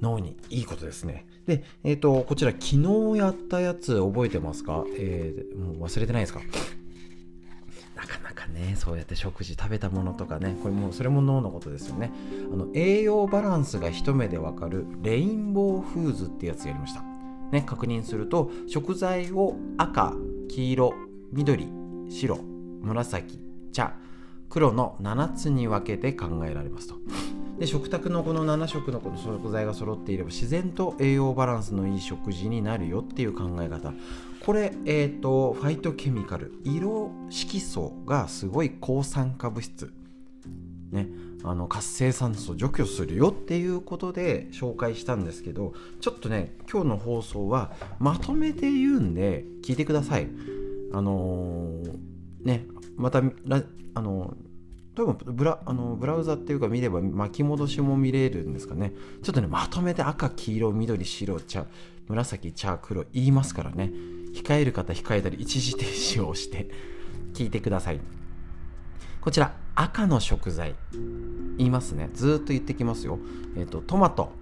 [0.00, 1.26] 脳にいいことですね。
[1.46, 6.40] で、えーと、こちら昨日やったやつ覚えてますか、えー、もう忘れてないですか？
[7.94, 12.10] なかなかねそうやって食事食べたものとかねこれもそれも脳のことですよね。
[12.52, 17.11] あの栄養バランスが一目でわかるレインボーフーズってやつやりました。
[17.52, 20.14] ね、確認すると食材を赤
[20.48, 20.94] 黄色
[21.32, 21.68] 緑
[22.08, 22.38] 白
[22.82, 23.38] 紫
[23.72, 23.94] 茶
[24.48, 26.96] 黒の7つに分けて考えられますと。
[27.58, 33.92] で食卓のこの7色のこの食材が揃っていれば自然と栄養バランスのいい食事になるよっていう考え方。
[34.44, 39.92] これ、えーと、ファイトケミカル色色素がすごい抗酸化物質。
[40.90, 41.08] ね。
[41.44, 50.28] あの活性酸素を除去するよっていうことで紹介したんですけどちょっとね今日の放送はまとめて言うんで聞いてください。
[50.94, 52.66] あのー、ね
[52.96, 53.22] またあ
[54.00, 54.52] のー
[54.94, 58.92] 多分ブラあのブラウザっていうか見れば巻き戻しも見れるんですかね。
[59.22, 61.64] ちょっとねまとめて赤黄色緑白茶
[62.08, 63.90] 紫茶黒言いますからね。
[64.34, 66.70] 控える方控えたり一時停止をして
[67.32, 68.00] 聞いてください。
[69.20, 70.74] こちら赤の食材。
[71.58, 72.10] 言いますね。
[72.14, 73.18] ずっと言ってきますよ。
[73.56, 74.32] えっ、ー、とトマト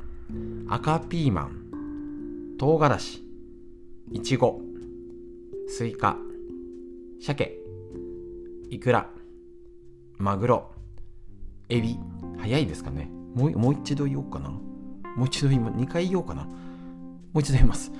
[0.69, 3.25] 赤ピーマン唐辛子
[4.13, 4.61] いちご
[5.69, 6.17] スイカ
[7.21, 7.57] 鮭
[8.71, 9.09] イクラ
[10.19, 10.71] マグロ
[11.69, 11.99] エビ。
[12.39, 13.11] 早いですかね。
[13.35, 14.51] もうもう一度言おうかな。
[14.51, 16.45] もう一度言い2回言おうかな。
[16.45, 16.51] も
[17.35, 17.93] う一度言います。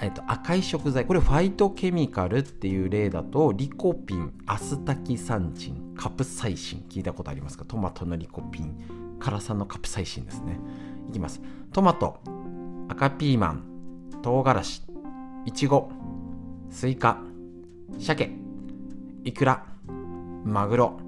[0.00, 1.06] えっと、赤い食材。
[1.06, 6.84] これファイトケミカルっていう例だとリコピンアスタキサンチンカプサイシン。
[6.90, 7.64] 聞いたことありますか？
[7.64, 8.74] トマトのリコピン。
[9.20, 10.58] 辛さのカプサイシンですね。
[11.08, 11.40] いきます。
[11.72, 12.18] トマト
[12.88, 13.64] 赤ピーマン
[14.22, 14.82] 唐辛子
[15.46, 15.90] いちご
[16.68, 17.18] スイカ
[17.98, 18.32] 鮭
[19.24, 19.64] イクラ
[20.44, 20.98] マグロ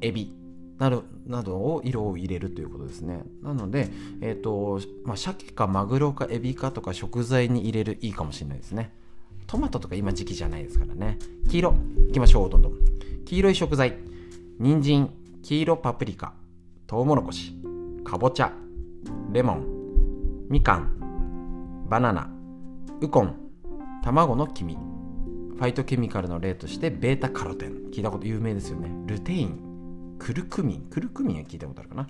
[0.00, 0.41] エビ。
[0.82, 3.22] などなどを色を入れるということですね。
[3.40, 3.88] なので、
[4.20, 8.92] えーとまあ、鮭かマグロかエビかとか食材に入れるいいかもしれないですね。
[9.46, 11.20] トマトとか今時期じゃないですからね。
[11.48, 11.74] 黄色
[12.08, 12.72] いきましょうどんどん。
[13.24, 13.96] 黄色い食材。
[14.58, 15.10] 人参
[15.44, 16.34] 黄色パプリカ。
[16.88, 17.54] トウモロコシ。
[18.02, 18.52] かぼちゃ。
[19.32, 19.64] レモン。
[20.48, 21.86] みかん。
[21.88, 22.28] バナナ。
[23.00, 23.36] ウコン。
[24.02, 24.74] 卵の黄身。
[24.74, 27.90] ファイトケミカルの例としてベータカロテン。
[27.92, 28.90] 聞いたこと有名ですよね。
[29.06, 29.71] ルテイン。
[30.22, 32.06] クルクミンクルクミンは聞いたことあるかな？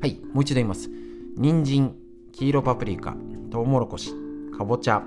[0.00, 0.88] はいもう一度言います。
[1.36, 1.94] 人参
[2.32, 3.14] 黄色パプリカ
[3.50, 4.14] トウモロコシ
[4.56, 5.02] かぼちゃ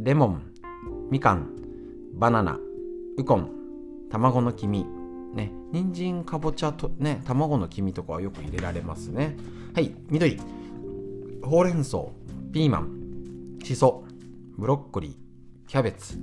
[0.00, 0.42] レモン
[1.12, 1.54] みかん
[2.14, 2.58] バナナ
[3.16, 3.52] ウコン
[4.10, 4.84] 卵の黄身。
[5.32, 9.36] ね人参かぼちゃとね卵の黄身とかはよく入れられますね。
[9.74, 10.40] はい緑。
[11.44, 11.98] ほうれん草
[12.52, 14.02] ピーマンしそ
[14.58, 15.14] ブロッコリー
[15.68, 16.18] キャベツ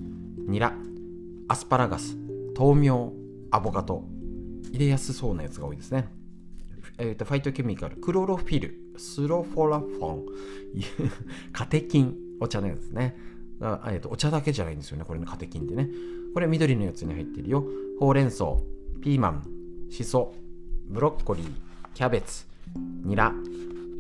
[0.46, 0.74] ニラ
[1.48, 2.18] アスパラガス
[2.60, 3.14] 豆苗
[3.50, 4.04] アボカド。
[4.72, 6.08] 入れやすそうなやつが多いですね。
[6.98, 10.26] えーと、ファイトケミカル、クロロフィル、スロフォラフォン、
[11.52, 13.18] カテキン、お茶のやつですね。
[13.62, 15.90] あえーと、お茶だけじゃないんですよね、これのカテキンってね。
[16.34, 17.66] これ緑のやつに入ってるよ。
[18.00, 18.58] ほうれん草、
[19.02, 19.44] ピーマン、
[19.90, 20.34] しそ、
[20.88, 21.48] ブロッコリー、
[21.94, 22.46] キャベツ、
[23.04, 23.34] ニラ、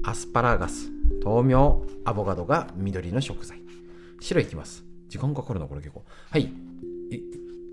[0.03, 0.91] アスパラガス、
[1.24, 3.61] 豆苗、アボカドが緑の食材。
[4.20, 4.84] 白いきます。
[5.07, 6.03] 時間かかるな、これ結構。
[6.30, 6.51] はい。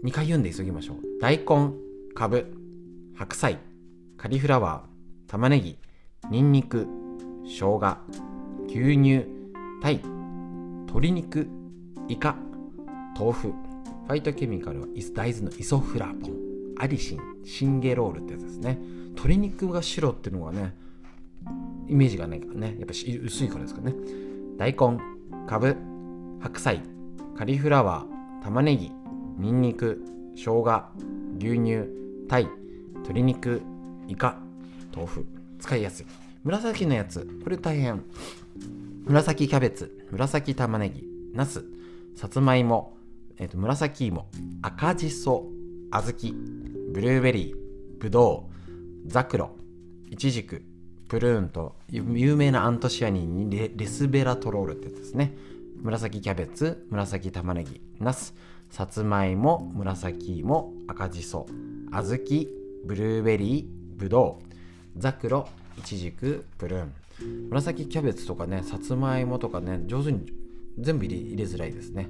[0.04, 0.96] 2回言うんで急ぎましょう。
[1.20, 1.72] 大根、
[2.14, 2.59] かぶ、
[3.20, 3.58] 白菜、
[4.16, 5.76] カリフラワー、玉ねぎ、
[6.30, 6.88] にんにく、
[7.44, 7.98] 生姜、
[8.66, 9.26] 牛乳、
[9.82, 10.00] 鯛、
[10.86, 11.46] 鶏肉、
[12.08, 12.34] イカ、
[13.18, 16.32] 豆腐、ファイトケミカルは大豆のイソフラボン、
[16.78, 18.78] アリシン、シンゲロールってやつですね。
[19.08, 20.74] 鶏肉が白っていうのがね、
[21.88, 23.92] イメージがないからね、やっぱ薄いからですかね。
[24.56, 24.96] 大根、
[25.46, 25.76] かぶ、
[26.40, 26.80] 白菜、
[27.36, 28.90] カリフラワー、玉ねぎ、
[29.36, 30.02] にんにく、
[30.36, 30.84] 生姜、
[31.38, 31.86] 牛乳、
[32.26, 32.59] 鯛、
[33.02, 33.62] 鶏肉
[34.08, 34.38] イカ
[34.94, 35.26] 豆腐
[35.58, 36.06] 使いやすい。
[36.42, 37.28] 紫のやつ。
[37.44, 38.02] これ大変。
[39.06, 41.64] 紫キャベツ紫玉ねぎナス
[42.14, 42.96] さつまいも、
[43.38, 44.26] えーと、紫芋
[44.62, 45.46] 赤じそ
[45.90, 46.12] 小豆
[46.92, 49.50] ブルーベリーぶどうザクロ
[50.10, 50.62] イチジク
[51.08, 55.34] プルーンと有名なアントシアニンにレスベラトロールってやつですね。
[55.82, 58.34] 紫キャベツ紫玉ねぎナス
[58.68, 61.46] さつまいも紫芋赤じそ
[61.90, 64.46] 小豆ブルーベリーぶどう
[64.96, 66.92] ザクロイチジクプルーン。
[67.50, 70.32] 紫キャベツとかねさつまいもとかね上手に
[70.78, 72.08] 全部入れ入れづらいですね。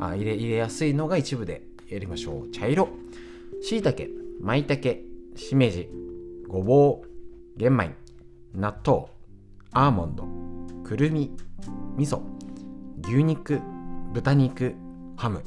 [0.00, 2.50] あ入れ入れやすいのが一部でやりましょう。
[2.50, 2.88] 茶色。
[3.62, 4.08] しいたけ
[4.40, 5.02] まいたけ
[5.36, 5.88] しめじ
[6.48, 7.94] ごぼう玄米
[8.54, 9.06] 納豆
[9.72, 10.26] アーモンド
[10.82, 11.36] くるみ
[11.96, 12.22] 味噌
[13.04, 13.60] 牛肉
[14.12, 14.74] 豚肉
[15.16, 15.42] ハム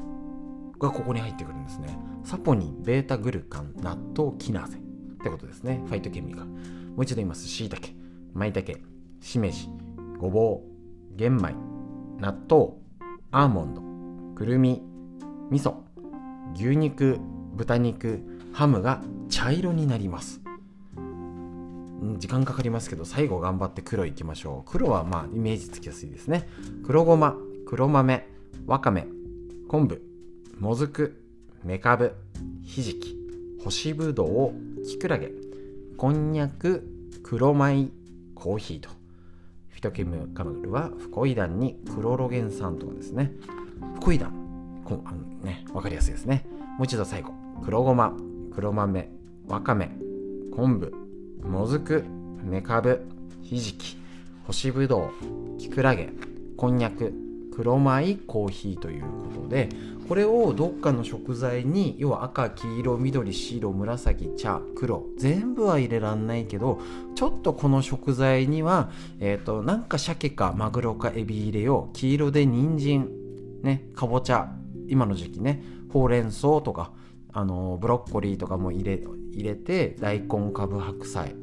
[0.80, 2.13] がここに入ってくるんですね。
[2.24, 4.80] サポニン、ベータグルカン、納豆、キナーゼっ
[5.24, 5.82] てことですね。
[5.88, 6.42] ファイトケミカ。
[6.42, 6.48] ル。
[6.48, 6.56] も
[7.00, 7.48] う一度言います。
[7.48, 7.94] しいたけ、
[8.34, 8.82] まいたけ、
[9.20, 9.68] しめじ、
[10.18, 11.54] ごぼう、玄米、
[12.20, 12.74] 納豆、
[13.32, 14.82] アーモンド、くるみ、
[15.50, 15.76] 味噌、
[16.56, 17.20] 牛肉、
[17.56, 18.20] 豚肉、
[18.54, 20.42] ハムが茶色になります。
[22.18, 24.72] 時間かかりますけど、最後頑張って黒いきましょう。
[24.72, 26.48] 黒はまあイメージつきやすいですね。
[26.86, 28.28] 黒ごま、黒豆、
[28.66, 29.08] わかめ、
[29.68, 30.02] 昆布、
[30.60, 31.23] もずく、
[31.64, 32.14] めかぶ
[32.66, 33.16] ひじき
[33.64, 35.32] 干しぶどうきくらげ
[35.98, 36.84] こんにゃく
[37.24, 37.88] 黒米
[38.36, 38.90] コーヒーと。
[39.70, 43.32] フィトケムカムルはフコイダンにクロロゲン酸とかですね。
[43.96, 46.46] フコイダンこあのね分かりやすいですね。
[46.78, 47.32] もう一度最後
[47.64, 48.14] 黒ごま
[48.54, 49.10] 黒豆
[49.48, 49.90] わかめ
[50.54, 50.94] 昆布
[51.48, 52.04] もずく
[52.44, 53.08] めかぶ
[53.42, 53.98] ひじき
[54.46, 55.12] 干しぶど
[55.56, 56.10] うきくらげ
[56.58, 57.14] こんにゃく
[57.54, 59.70] 黒米コーヒーということで
[60.08, 66.82] これをどっかの食材に要は赤黄色緑白紫茶黒全部は入れらんないけど
[67.16, 68.90] ちょっとこの食材には、
[69.20, 73.10] えーと、なんか鮭かマグロかエビ入れよう黄色で人参
[73.62, 74.50] ねかぼちゃ
[74.88, 76.92] 今の時期ねほうれん草とか
[77.32, 79.00] あのブロッコリーとかも入れ
[79.32, 81.36] 入れて大根かぶ白菜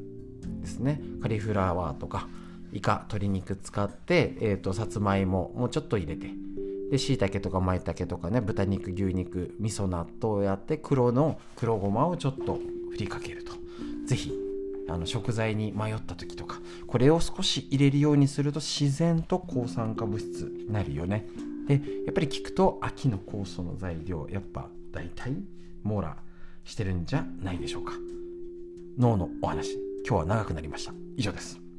[0.60, 2.28] ですねカリフラワーとか。
[2.72, 6.30] イカ鶏肉使って、えーと、さつまいももうちょっと入れて。
[6.90, 12.58] で椎茸とか舞茸とかね豚肉牛肉味噌納豆をやって黒の黒ごまをちょっと
[12.90, 13.52] 振りかけると。
[14.06, 14.32] 是非
[14.88, 21.28] あの食材に迷った時とかこれを少し入れるようにすると自然と抗酸化物質になるよね。
[21.68, 25.36] でやっぱり聞くと秋の酵素の材料やっぱ大体
[25.84, 26.16] 網羅
[26.64, 27.92] してるんじゃないでしょうか。
[28.98, 29.78] 脳のお話。
[30.06, 30.92] 今日は長くなりました。
[31.16, 31.69] 以上です。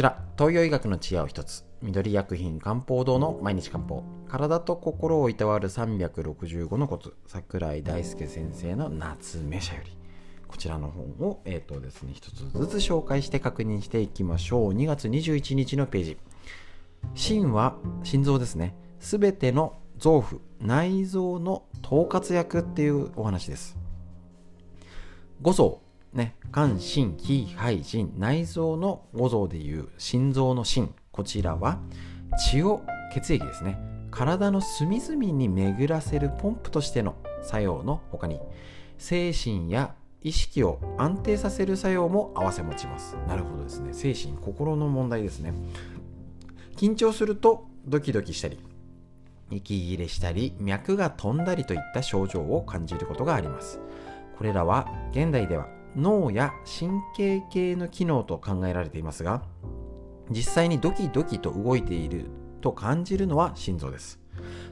[0.00, 9.90] ちら、東洋医学の知恵を一つ、緑薬品漢方堂の毎日漢方、体と心をいたわる365のコツ、桜井大輔先生の夏目社より、
[10.48, 14.72] こちらの本を、えっ、ー、とですね、一つずつ紹介して確認していきましょう。
[14.72, 16.16] 2月21日のページ。
[17.14, 18.74] 心は、心臓ですね。
[19.00, 23.76] すべての臓腑、内臓の統括役っていうお話です。
[25.42, 25.82] 五臓、
[26.12, 31.78] ね、肝、心、脾、肺、腎、内臓の五臓でいう心臓の心、こちらは
[32.50, 32.82] 血を、
[33.12, 33.78] 血液ですね、
[34.10, 38.40] 体の隅々に巡らせるポンプとしての作用の他に、
[38.98, 43.16] 精神や意識を安定させる作用も併せ持ちます。
[43.26, 43.92] なるほどですね。
[43.92, 45.54] 精神、心の問題ですね。
[46.76, 48.58] 緊張するとドキドキしたり、
[49.50, 53.80] 息切れしたり、脈が飛んだりといった症状を感じることがあります。
[54.36, 59.42] これらは現代では脳や神経系の機能と考えられていますが
[60.30, 62.26] 実際にドキドキと動いている
[62.60, 64.20] と感じるのは心臓です。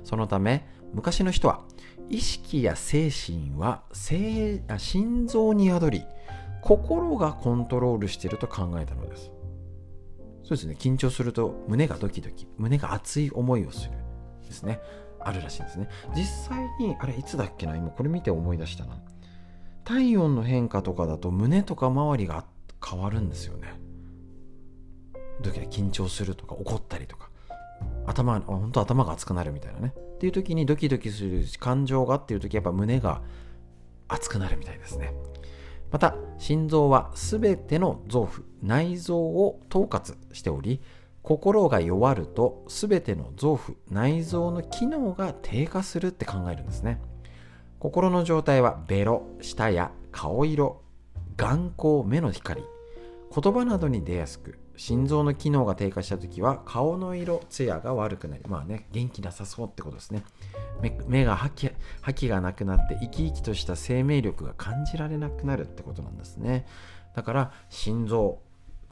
[0.05, 1.63] そのため昔の人は
[2.09, 6.05] 意識や精神は心臓に宿り
[6.63, 9.31] 心がコントロールしていると考えたのです。
[10.45, 10.77] そうですね。
[10.79, 13.93] 緊張すると胸がドキドキ胸が熱い思いをする
[14.47, 14.81] ですね。
[15.21, 15.89] あるらしいんですね。
[16.15, 17.77] 実際にあれいつだっけな？
[17.77, 18.97] 今これ見て思い出したな。
[19.89, 22.45] 体温の変化とかだと胸とか周りが
[22.87, 23.73] 変わるんですよね。
[25.43, 27.31] 時々緊張するとか怒ったりとか。
[28.05, 29.95] 頭本当頭が熱くなるみたいなね。
[29.97, 33.23] っていう時にドキドキするし感情がっていう時やっぱ胸が
[34.09, 35.15] 熱くなるみたいですね。
[35.91, 40.83] また心臓は全ての臓腑内臓を統括しており
[41.23, 47.01] 心が弱ると全ての臓腑内臓の機能が低下するって考えるんですね。
[47.79, 50.83] 心の状態はベロ、舌や顔色、
[51.37, 52.65] 眼光、目の光、
[53.35, 60.25] 言葉などに出やすく、心臓の機能が低下した時は顔の色、艶が悪くなり、まあね、元気なさそうってことですね。
[61.07, 61.71] 目が覇気
[62.01, 66.67] 覇気がなくなって生き生きとした生命力が感じられなくなるってことなんですね。
[67.15, 68.41] だから心臓、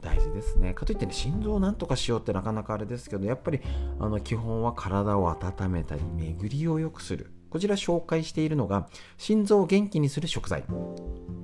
[0.01, 0.73] 大事ですね。
[0.73, 3.59] かといってね、心臓をなんとかしようってなかなかあれですけど、やっぱり
[3.99, 7.33] あの基本は体を温めたり、巡りを良くする。
[7.49, 10.63] こちら紹介しているのが、心臓を元気にする食材。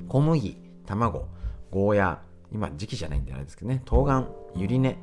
[0.07, 1.27] 小麦、卵、
[1.71, 4.97] ゴーヤー、今時期じゃないんであれですけどね、冬瓜、ゆり根、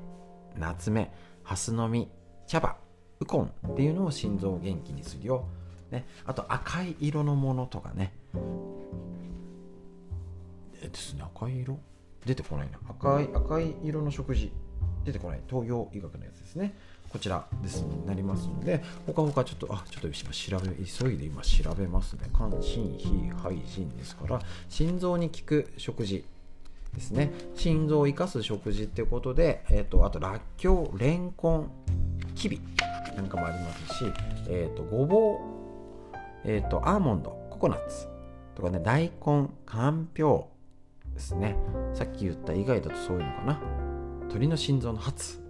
[0.56, 2.08] 夏目、ハスの実、
[2.46, 2.76] 茶葉、
[3.18, 5.48] ウコンっていうのを心臓を元気にするよ。
[5.90, 8.12] ね、あと赤い色のものとかね。
[10.82, 11.78] えですね、赤い色？
[12.24, 12.78] 出てこないな。
[12.88, 14.52] 赤い、赤い色の食事。
[15.04, 15.40] 出てこない。
[15.48, 16.76] 東洋医学のやつですね。
[17.10, 22.30] こちらですになりますので、ほかほかちょっと、あ、ちょっと今調べ、急いで今調べますね。
[22.34, 26.24] 肝、心、脾、肺、腎ですから、心臓に効く食事
[26.94, 27.32] ですね。
[27.56, 31.70] 心臓を生かす食事ってことで、えっ、ー、と、あと、らっきょう、れんこん、
[32.36, 32.60] きび
[33.16, 34.04] なんかもありますし、
[34.48, 35.38] えっ、ー、と、ごぼう、
[36.44, 38.06] えっ、ー、と、アーモンド、ココナッツ
[38.54, 40.48] とかね、大根、かんぴょ
[41.10, 41.56] うですね。
[41.92, 43.60] さっき言った以外だとそういうのかな。
[44.30, 45.49] 鳥の心臓のハツ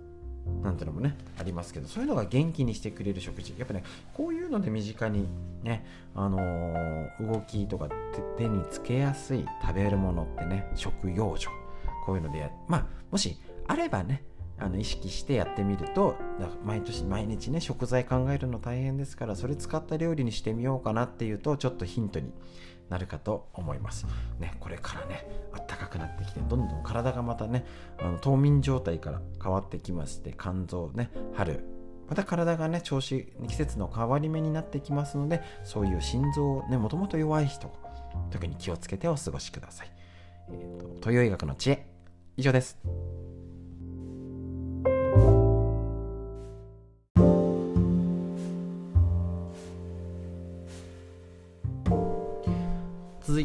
[0.63, 3.55] なんてのもねありますけどそういうのが元気にしてくれる食事。
[3.59, 3.83] やっぱね
[4.15, 5.29] こういうので身近に
[5.63, 5.85] ね
[6.15, 7.89] あのー、動きとか
[8.37, 11.51] 手につけやすい食べるものってね食用所
[12.05, 14.23] こういうのでまあもしあればね
[14.61, 16.17] あの意識してやってみると
[16.65, 22.31] 毎年毎日ね食材考えるの大変ですからそれ使った料理にしてみようかなっていうとちょっとヒントに
[22.91, 24.07] なるかと思います。
[24.39, 25.27] ね、これからね、
[25.67, 27.65] 暖かくなってきて、どんどん体がまたね、
[27.99, 31.65] あの冬眠状態から変わってきまして、肝臓ね、春、
[32.09, 37.71] また体がね、調子、季節の変わり目になってきますので、そういう心臓、ね、もともと弱い人、
[38.31, 39.93] 特に気をつけてお過ごしください、
[40.51, 41.87] えーと、東洋医学の知恵
[42.37, 42.79] 以上です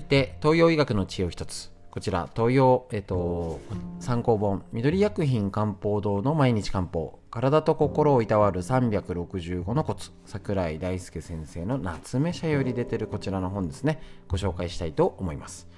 [0.06, 1.72] て東洋医学の知恵を一つ。
[1.96, 3.62] こちら東洋、えっと、
[4.02, 4.64] 参考本。
[4.74, 7.20] 緑薬品漢方堂の毎日漢方。
[7.32, 10.12] 体と心をいたわる365のコツ。
[10.26, 14.02] 桜井大輔先生の夏目社より出てるこちらの本ですね。
[14.28, 15.70] ご紹介したいと思います。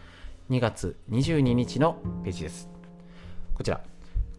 [0.50, 2.68] 2月22日のページです。
[3.54, 3.82] こちら。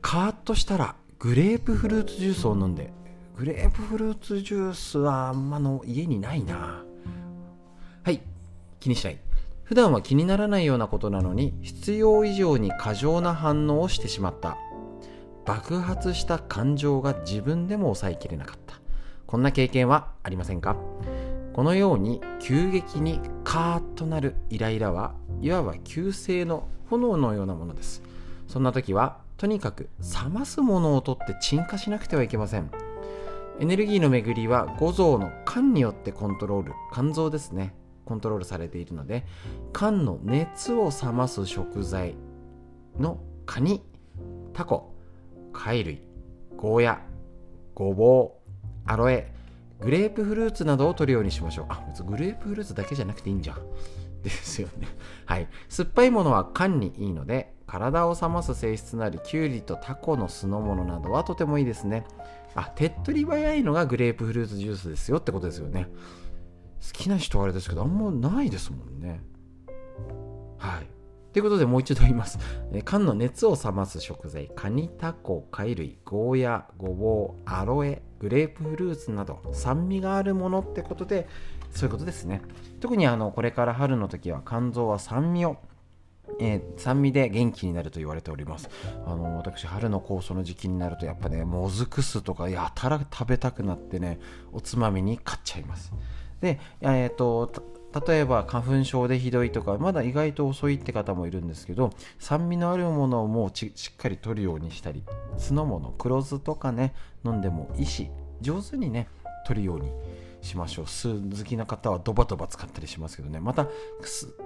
[0.01, 2.93] カーッとしたらグレープフルーツジュースを飲んで。
[3.36, 6.82] グレープフルーツジュースはあんまの家にないな。
[8.02, 8.20] はい。
[8.81, 9.19] 気にしない。
[9.69, 14.57] 普段は気にならないようなことなのに必要以上に過剰な反応をしてしまった。
[15.45, 18.81] 爆発した感情が自分でも抑えきれなかった。
[19.27, 20.78] こんな経験はありませんか？
[21.53, 25.12] このように急激にカーッとなるイライラは
[25.43, 28.03] いわば急性の炎のようなものです。
[28.47, 32.70] そんな時はとにかく冷ますものを取って鎮火しなくてはいけません。
[33.61, 36.73] エネルギーの巡りは五臓の肝によってコントロール。
[36.90, 37.74] 肝臓ですね。
[38.09, 39.27] コントロールされているので
[39.75, 42.15] 缶の熱を冷ます食材
[42.99, 43.85] のカニ
[44.55, 44.95] タコ
[45.53, 46.03] 貝類
[46.57, 47.01] ゴーヤ
[47.75, 48.51] ごぼう
[48.87, 49.31] アロエ
[49.81, 51.67] グレープフルーツなどを取るようにしましょう。
[51.69, 53.59] あ別グレープフルーツだけじゃなくていいんじゃん。
[54.25, 54.89] ですよね。
[55.27, 55.47] はい。
[55.69, 62.05] 酸っぱいものは缶にいいので体を冷ます性質のあるキュウリとタコの酢の物などはとてもいいですね。
[62.57, 65.87] あ手っ取り早いのがグレープフルーツジュースですよってことですよね。
[66.81, 69.21] 好きな人はあれですけどあんまないですもんね
[70.59, 70.87] はい
[71.33, 72.39] ということでもう一度言います。
[72.85, 81.29] 缶の熱を冷ます食材、カニ、タコ、貝類、ゴーヤ、ごぼう、アロエ、グレープフルーツなど酸味があるものってことで、
[81.71, 82.41] そういうことですね。
[82.81, 85.59] 特にあのこれから春の時は肝臓は酸味を
[86.41, 88.69] えー、酸味で元気になると言われております
[89.07, 94.21] あの私春の酵素の時期になるとやっぱねもずく酢とかやたら食べたくなってね
[94.53, 95.93] おつまみに買っちゃいます
[96.40, 97.51] で、えーと、
[98.06, 105.02] 例えば花粉症でひどいとかまだ意外と遅いって方もいるんですけど酸味のあるものをもうしっかり取るようにしたり
[105.39, 106.94] 酢の物黒酢とかね
[107.24, 108.10] 飲んでもいいし
[108.40, 109.09] 上手にね
[109.47, 109.90] 取るように
[110.40, 110.86] しましょう。
[110.86, 113.40] 酢好きな方はドバドバ使ったりしますけどね。
[113.40, 113.66] また、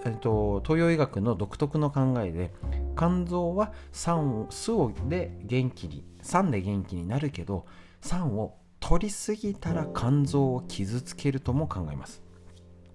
[0.04, 2.52] えーと、東洋医学の独特の考えで
[2.96, 7.66] 肝臓は酸を酢をで元気に酸で元気になるけど
[8.00, 12.20] 酸を取りすぎたら肝臓を傷つけるとも考えます。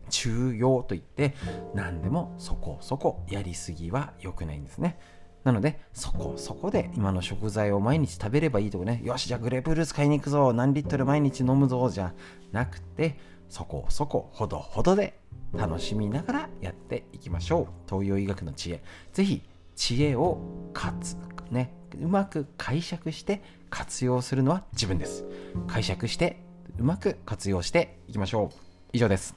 [0.09, 1.34] 中庸といって
[1.73, 4.99] 何でもそこそこやりすぎは良くないんですね。
[5.43, 12.14] なのでそこそこで今の食材を毎日食べればいいとかねよしじゃあグレープフルーツ買いに行くぞ何リットル毎日飲むぞじゃ
[12.51, 15.18] なくてそこそこほどほどで
[15.53, 17.68] 楽しみながらやっていきましょう。
[17.89, 18.84] 東洋医学の知恵。
[19.14, 19.41] ぜひ
[19.76, 20.41] 知恵を
[20.73, 21.15] かつ。
[21.51, 21.71] ね
[22.01, 25.25] うまく解釈して活用するのは自分です。
[25.67, 26.37] 解釈して
[26.79, 28.57] うまく活用していきましょう。
[28.93, 29.35] 以上です。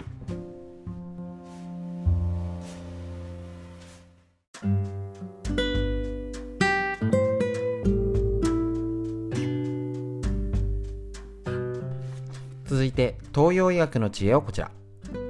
[12.66, 14.70] 続いて東洋医学の知恵をこちら。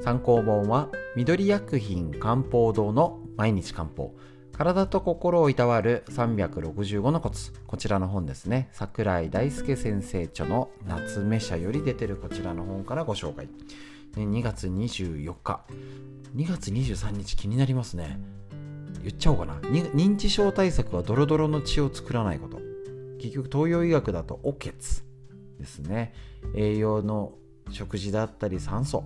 [0.03, 4.15] 参考本は緑薬品漢方堂の毎日漢方。
[4.61, 7.51] 体と心をいたわる365のコツ。
[7.67, 8.69] こちらの本ですね。
[8.73, 13.49] 桜井大輔先生著の夏目社より出てるこちらの本からご紹介。
[14.17, 15.63] 2月24日。
[16.37, 18.21] 2月23日気になりますね。
[19.03, 19.55] 言っちゃおうかな。
[19.61, 22.59] 認知症対策はドロドロの血を作らないこと。
[23.19, 25.03] 結局東洋医学だとおけつ
[25.59, 26.13] ですね。
[26.55, 27.33] 栄養の
[27.71, 29.05] 食事だったり酸素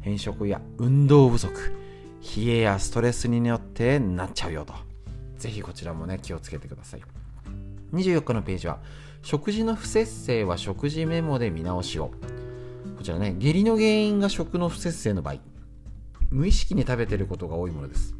[0.00, 1.89] 変色や運動不足。
[2.36, 4.74] 冷えやストレスによってなっちゃうよと。
[5.38, 7.02] ぜひこちらもね、気をつけてください。
[7.92, 8.78] 24日のページは、
[9.22, 12.12] 食事の不節制は食事メモで見直しを。
[12.96, 15.36] こちらね、下痢の原因が食の不節制の場合、
[16.30, 18.14] 無意識に食べていることが多いものです。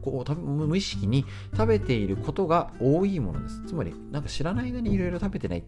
[0.00, 3.62] こう無意識に食べていることが多いものです。
[3.66, 5.64] つまり、なんか知らない間にいろいろ食べてない。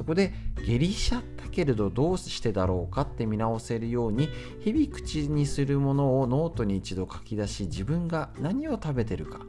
[0.00, 0.32] そこで
[0.64, 9.40] 下痢しちゃったけれどどうしてだろうかって見直せるように日々口にするものをノートに一度書き出し自分が何を食べてるか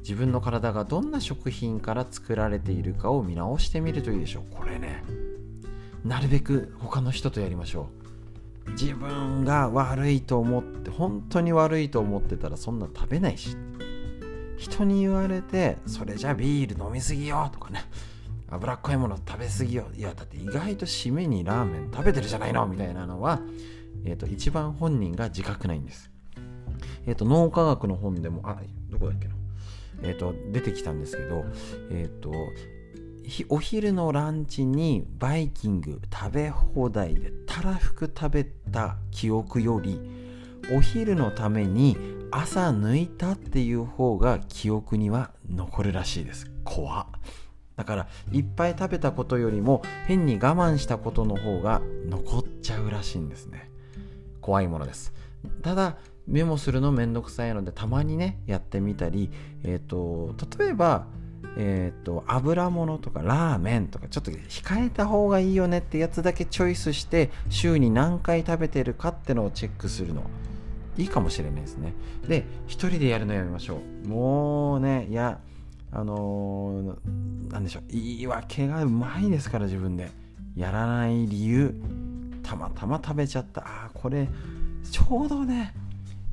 [0.00, 4.52] 自分の体がどんな食品から作られているかを見直してみるといいでしょう。
[4.52, 5.04] これね
[6.04, 7.88] なるべく他の人とやりましょ
[8.66, 8.72] う。
[8.72, 13.56] 自分が悪いと思って本当に悪いと思ってたらそんな食べないし。
[14.56, 17.84] 人に言われてそれじゃビール飲みすぎよとかね。
[18.50, 19.86] 脂っこいもの食べ過ぎよ。
[19.94, 22.66] いやだって意外と締めにラーメン食べてるじゃないの。
[22.66, 23.40] みたいなのは、
[24.04, 26.10] えーと、一番本人が自覚ないんです。
[27.06, 29.34] えっ、と脳科学の本でもあどこだっけな。
[30.02, 31.44] えっ、と出てきたんですけど
[31.90, 32.32] えっ、と
[33.48, 40.00] お昼のランチにバイキング食べ放題でたらふく食べた記憶より
[40.72, 41.96] お昼のために
[42.32, 46.50] 朝抜いたっていう方が記憶には残るらしいです。
[46.64, 47.06] 怖っ。
[47.80, 51.80] だからいっぱい食べたことよりも変に我慢したことの方が
[52.10, 53.70] 残っちゃうらしいんですね。
[54.42, 55.14] 怖いものです。
[55.62, 55.96] ただ
[56.26, 59.30] メモするのめんどくさいのでたまにねやってみたり
[59.64, 61.06] えっ、ー、と例えば
[61.56, 70.24] えっ、ー、と油物とかラーメンとかちょっと控えた方がいいよねってやつだけチョイスして週に何回食べてるかってのをチェックするの。
[70.98, 71.94] いいかもしれないですね。
[72.28, 74.06] で一人でやるのやめましょう。
[74.06, 75.40] もうねいや
[75.92, 77.82] あのー、なんでしょう。
[77.88, 80.10] 言い訳がうまいですから自分で。
[80.56, 81.74] やらない理由。
[82.42, 83.62] たまたま食べちゃった。
[83.62, 84.28] あこれ
[84.90, 85.74] ちょうどね。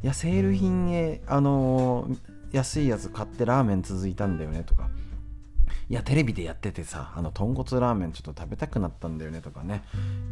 [0.04, 2.18] いやセール品へあのー、
[2.52, 4.90] 安いやつ買ってラーメン続いたんだよねとか。
[5.90, 9.84] いやテレビでやっててさあの豚骨ラーメンちょっと食べたくなったんだよねとかね。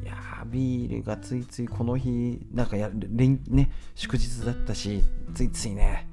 [0.04, 0.16] いや
[0.46, 5.04] ビールがついついこの日なんかやね祝日だったし
[5.34, 6.08] ついついね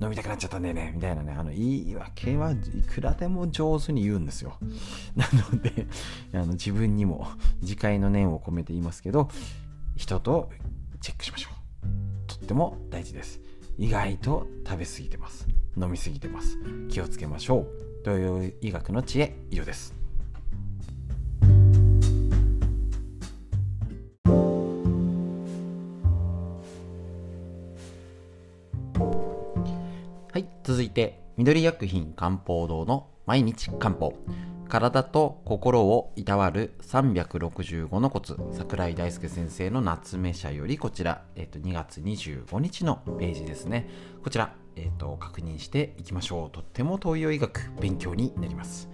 [0.00, 4.58] 飲みたくなっちゃったんだよねみたいなねあの言い訳はいくらでも上手に言うんですよ。
[5.16, 5.86] なので
[6.34, 7.28] あの自分にも
[7.62, 9.28] 自戒の念を込めて言いますけど
[9.96, 10.50] 人と
[11.00, 11.86] チェックしましょう。
[12.26, 13.40] とっても大事です。
[13.78, 15.46] 意外と食べ過ぎてます。
[15.76, 16.58] 飲み過ぎてます。
[16.88, 17.66] 気をつけましょ
[18.00, 18.04] う。
[18.04, 20.05] という医学の知恵以上です。
[30.66, 34.14] 続いて緑薬品漢方堂の毎日漢方。
[34.68, 43.88] 体と心をいたわる365のコツ桜井大輔先生の夏目社よりこちら、えっと、2月25日のページですね。
[44.24, 46.50] こちら、えっと、確認していきましょう。
[46.50, 48.88] とっても東洋医学勉強になります。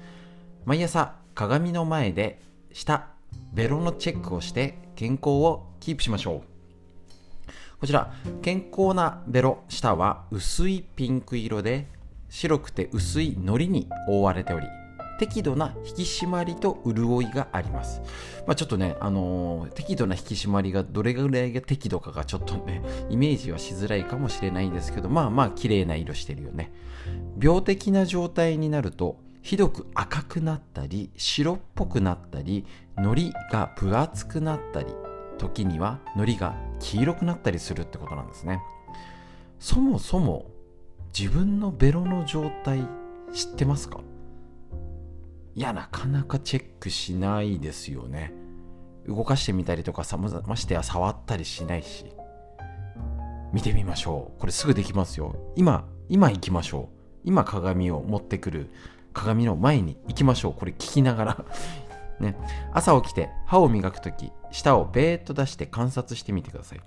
[0.66, 2.43] 毎朝鏡の前で
[2.74, 3.09] 舌
[3.55, 6.52] ベロのチェックをして健康をキープしましょう。
[7.83, 11.89] こちら健康なベロ舌は薄いピンク色で
[12.29, 14.69] 白くて薄い糊に覆われており
[15.19, 18.01] 適度な引き締まりと潤いがあります。
[18.47, 26.73] まあ、ちょっとね、あのー、適度な引き締まりがどれぐらいが適度かがちょっとね、イメージはしづらいかもしれないんですけど、まあまあ綺麗な色してるよね。
[27.41, 32.65] 病的な状態になると、ひどく赤くなったり、白っぽくなったり、
[32.97, 34.87] 糊が分厚くなったり、
[35.39, 38.61] 時には糊が黄色くなったりするってことなんですね。
[39.59, 40.47] そもそも
[41.17, 42.87] 自分のベロの状態
[43.33, 44.01] 知ってますか？
[45.55, 48.33] いや、なかなかチェックしないですよね。
[49.07, 52.07] 動かしてみたりとかさ、ましてや触ったりしないし。
[53.53, 54.41] 見てみましょう。
[54.41, 55.37] これすぐできますよ。
[55.57, 56.97] 今、今行きましょう。
[57.25, 58.71] 今鏡を持ってくる
[59.13, 60.55] 鏡の前に行きましょう。
[60.55, 61.45] これ聞きながら
[62.19, 62.37] ね。
[62.73, 66.81] 朝起きて歯を磨くとき、舌をベーっと出して観察してみてください。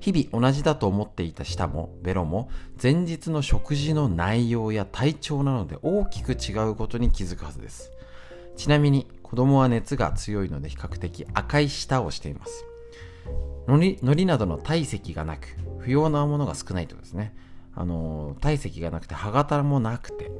[0.00, 2.48] 日々同じだと思っていた舌もベロも
[2.82, 7.92] 前日の食事の内容や体調なので大きく違うことに気づくはずです。
[8.56, 12.64] ちなみに子供は熱が強いので比較的赤い舌をしています。
[13.66, 15.48] 海苔などの体積がなく
[15.80, 17.34] 不要なものが少ないとですね。
[17.74, 20.30] あの体積がなくて歯型もなくて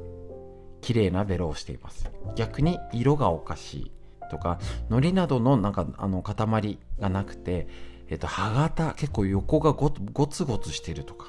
[0.81, 2.11] 綺麗なベロをしています。
[2.37, 3.93] 逆に色がおかしい。
[4.31, 4.59] とか
[4.91, 7.67] 海苔などのなんかあの塊がなくて
[8.09, 11.27] えっと、歯型、結構横がゴゴツゴツしてるとか。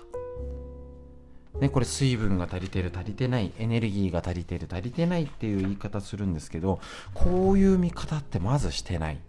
[1.60, 6.80] ね、これ水分が足りてる足りてないエネルギーが足りてる足りてないっていう言い方するんですけど
[7.15, 9.19] こういう見方ってまずしてない。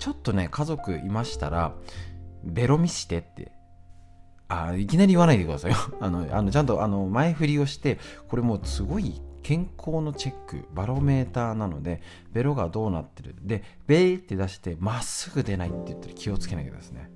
[0.00, 1.72] ちょっとね家族いましたら
[2.42, 3.52] ベロ見してって。
[4.48, 5.76] あいきなり言わないでくださいよ。
[6.00, 12.02] あのあのちゃんとあの前振りをしてこれもうすごい健康のチェックバロメーターなので
[12.34, 13.34] ベロがどうなってる。
[13.40, 17.10] でベーって出してまっすぐ出ないって言ったら気をつけなきゃですね。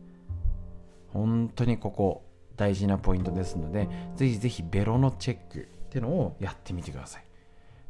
[1.09, 2.25] 本当にここ
[2.57, 3.87] 大事なポイントですので
[4.17, 7.25] ぜひぜひベロのチェックっていうのをやってみてください。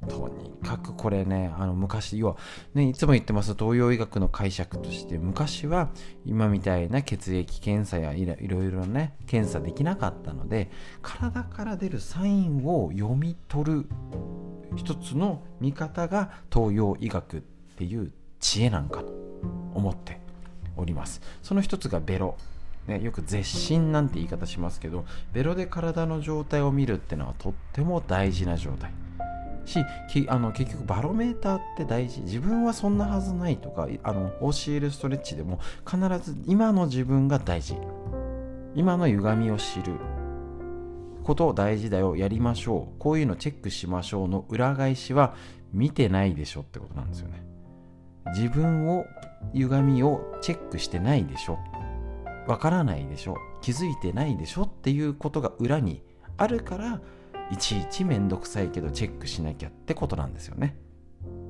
[0.08, 2.36] とにかくこれねあの昔要は、
[2.74, 5.90] ね、いつも言ってます東洋医学の解釈として昔は
[6.24, 10.70] 今みたいな血液検査やいろいろね検査できなかったので
[11.02, 13.86] 体から出るサインを読み取る
[14.76, 17.40] 一つの見方が東洋医学っ
[17.76, 19.12] ていう知恵なんかと
[19.74, 20.20] 思って
[20.76, 21.20] おります。
[21.42, 22.36] その一つがベロ。
[22.86, 28.90] ね、よく絶心なんて言い方しますけどベロで体の状態を見るってのはとっても大事な状態。
[29.64, 29.80] し
[30.28, 32.22] あの結局バロメーターって大事。
[32.22, 37.76] 自分はそんなはずないとかあの教えるストレッチでも必ず今の自分が大事。
[38.74, 39.94] 今の歪みを知る。
[41.22, 42.16] こと大事だよ。
[42.16, 42.98] やりましょう。
[42.98, 45.34] こういうのチェックしましょうの裏返しは
[45.72, 47.44] 見てないでしょってことなんですよね。
[48.36, 49.04] 自分を
[49.54, 51.58] 歪みをチェックしてないでしょ。
[52.46, 53.36] わからないでしょ。
[53.60, 56.02] 気づいてないでしょっていうことが裏に
[56.36, 57.00] あるから
[57.52, 60.74] いちいちめんどくさいけどチェックしなきゃってことなんですよね。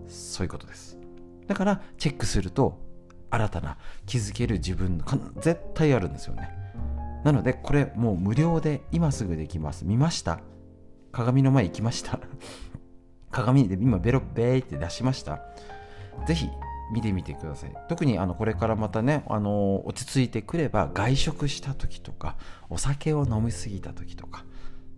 [0.09, 0.99] そういうことです。
[1.47, 2.81] だからチェックすると
[3.31, 5.07] 新たな気づける自分が
[5.41, 6.51] 絶対あるんですよね。
[7.23, 9.85] なのでこれもう無料で今すぐできます。
[9.85, 10.41] 見ました。
[11.13, 12.19] 鏡の前行きました。
[13.31, 15.41] 鏡で今ベロベーって出しました。
[16.27, 16.49] ぜひ
[16.93, 17.73] 見てみてください。
[17.89, 22.37] 特にあのこれからまたねあの落ち着いてくれば外食した時とか
[22.71, 24.45] お酒を飲みすぎた時とか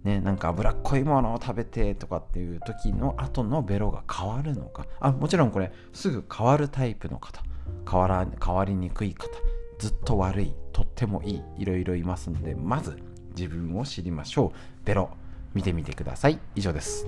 [0.04, 4.86] ね、なんか脂っこいものを食べてとかっていう時の後のベロが変わるのか。
[5.00, 7.42] あもちろんこれすぐ変わるタイプの方。
[7.90, 9.28] 変わら変わりにくい方。
[9.78, 10.54] ずっと悪い。
[10.72, 11.42] とってもいい。
[11.58, 13.02] いろいろいますのでまず
[13.34, 14.86] 自分を知りましょう。
[14.86, 15.08] ベロ
[15.54, 16.38] 見てみてください。
[16.54, 17.06] 以上です。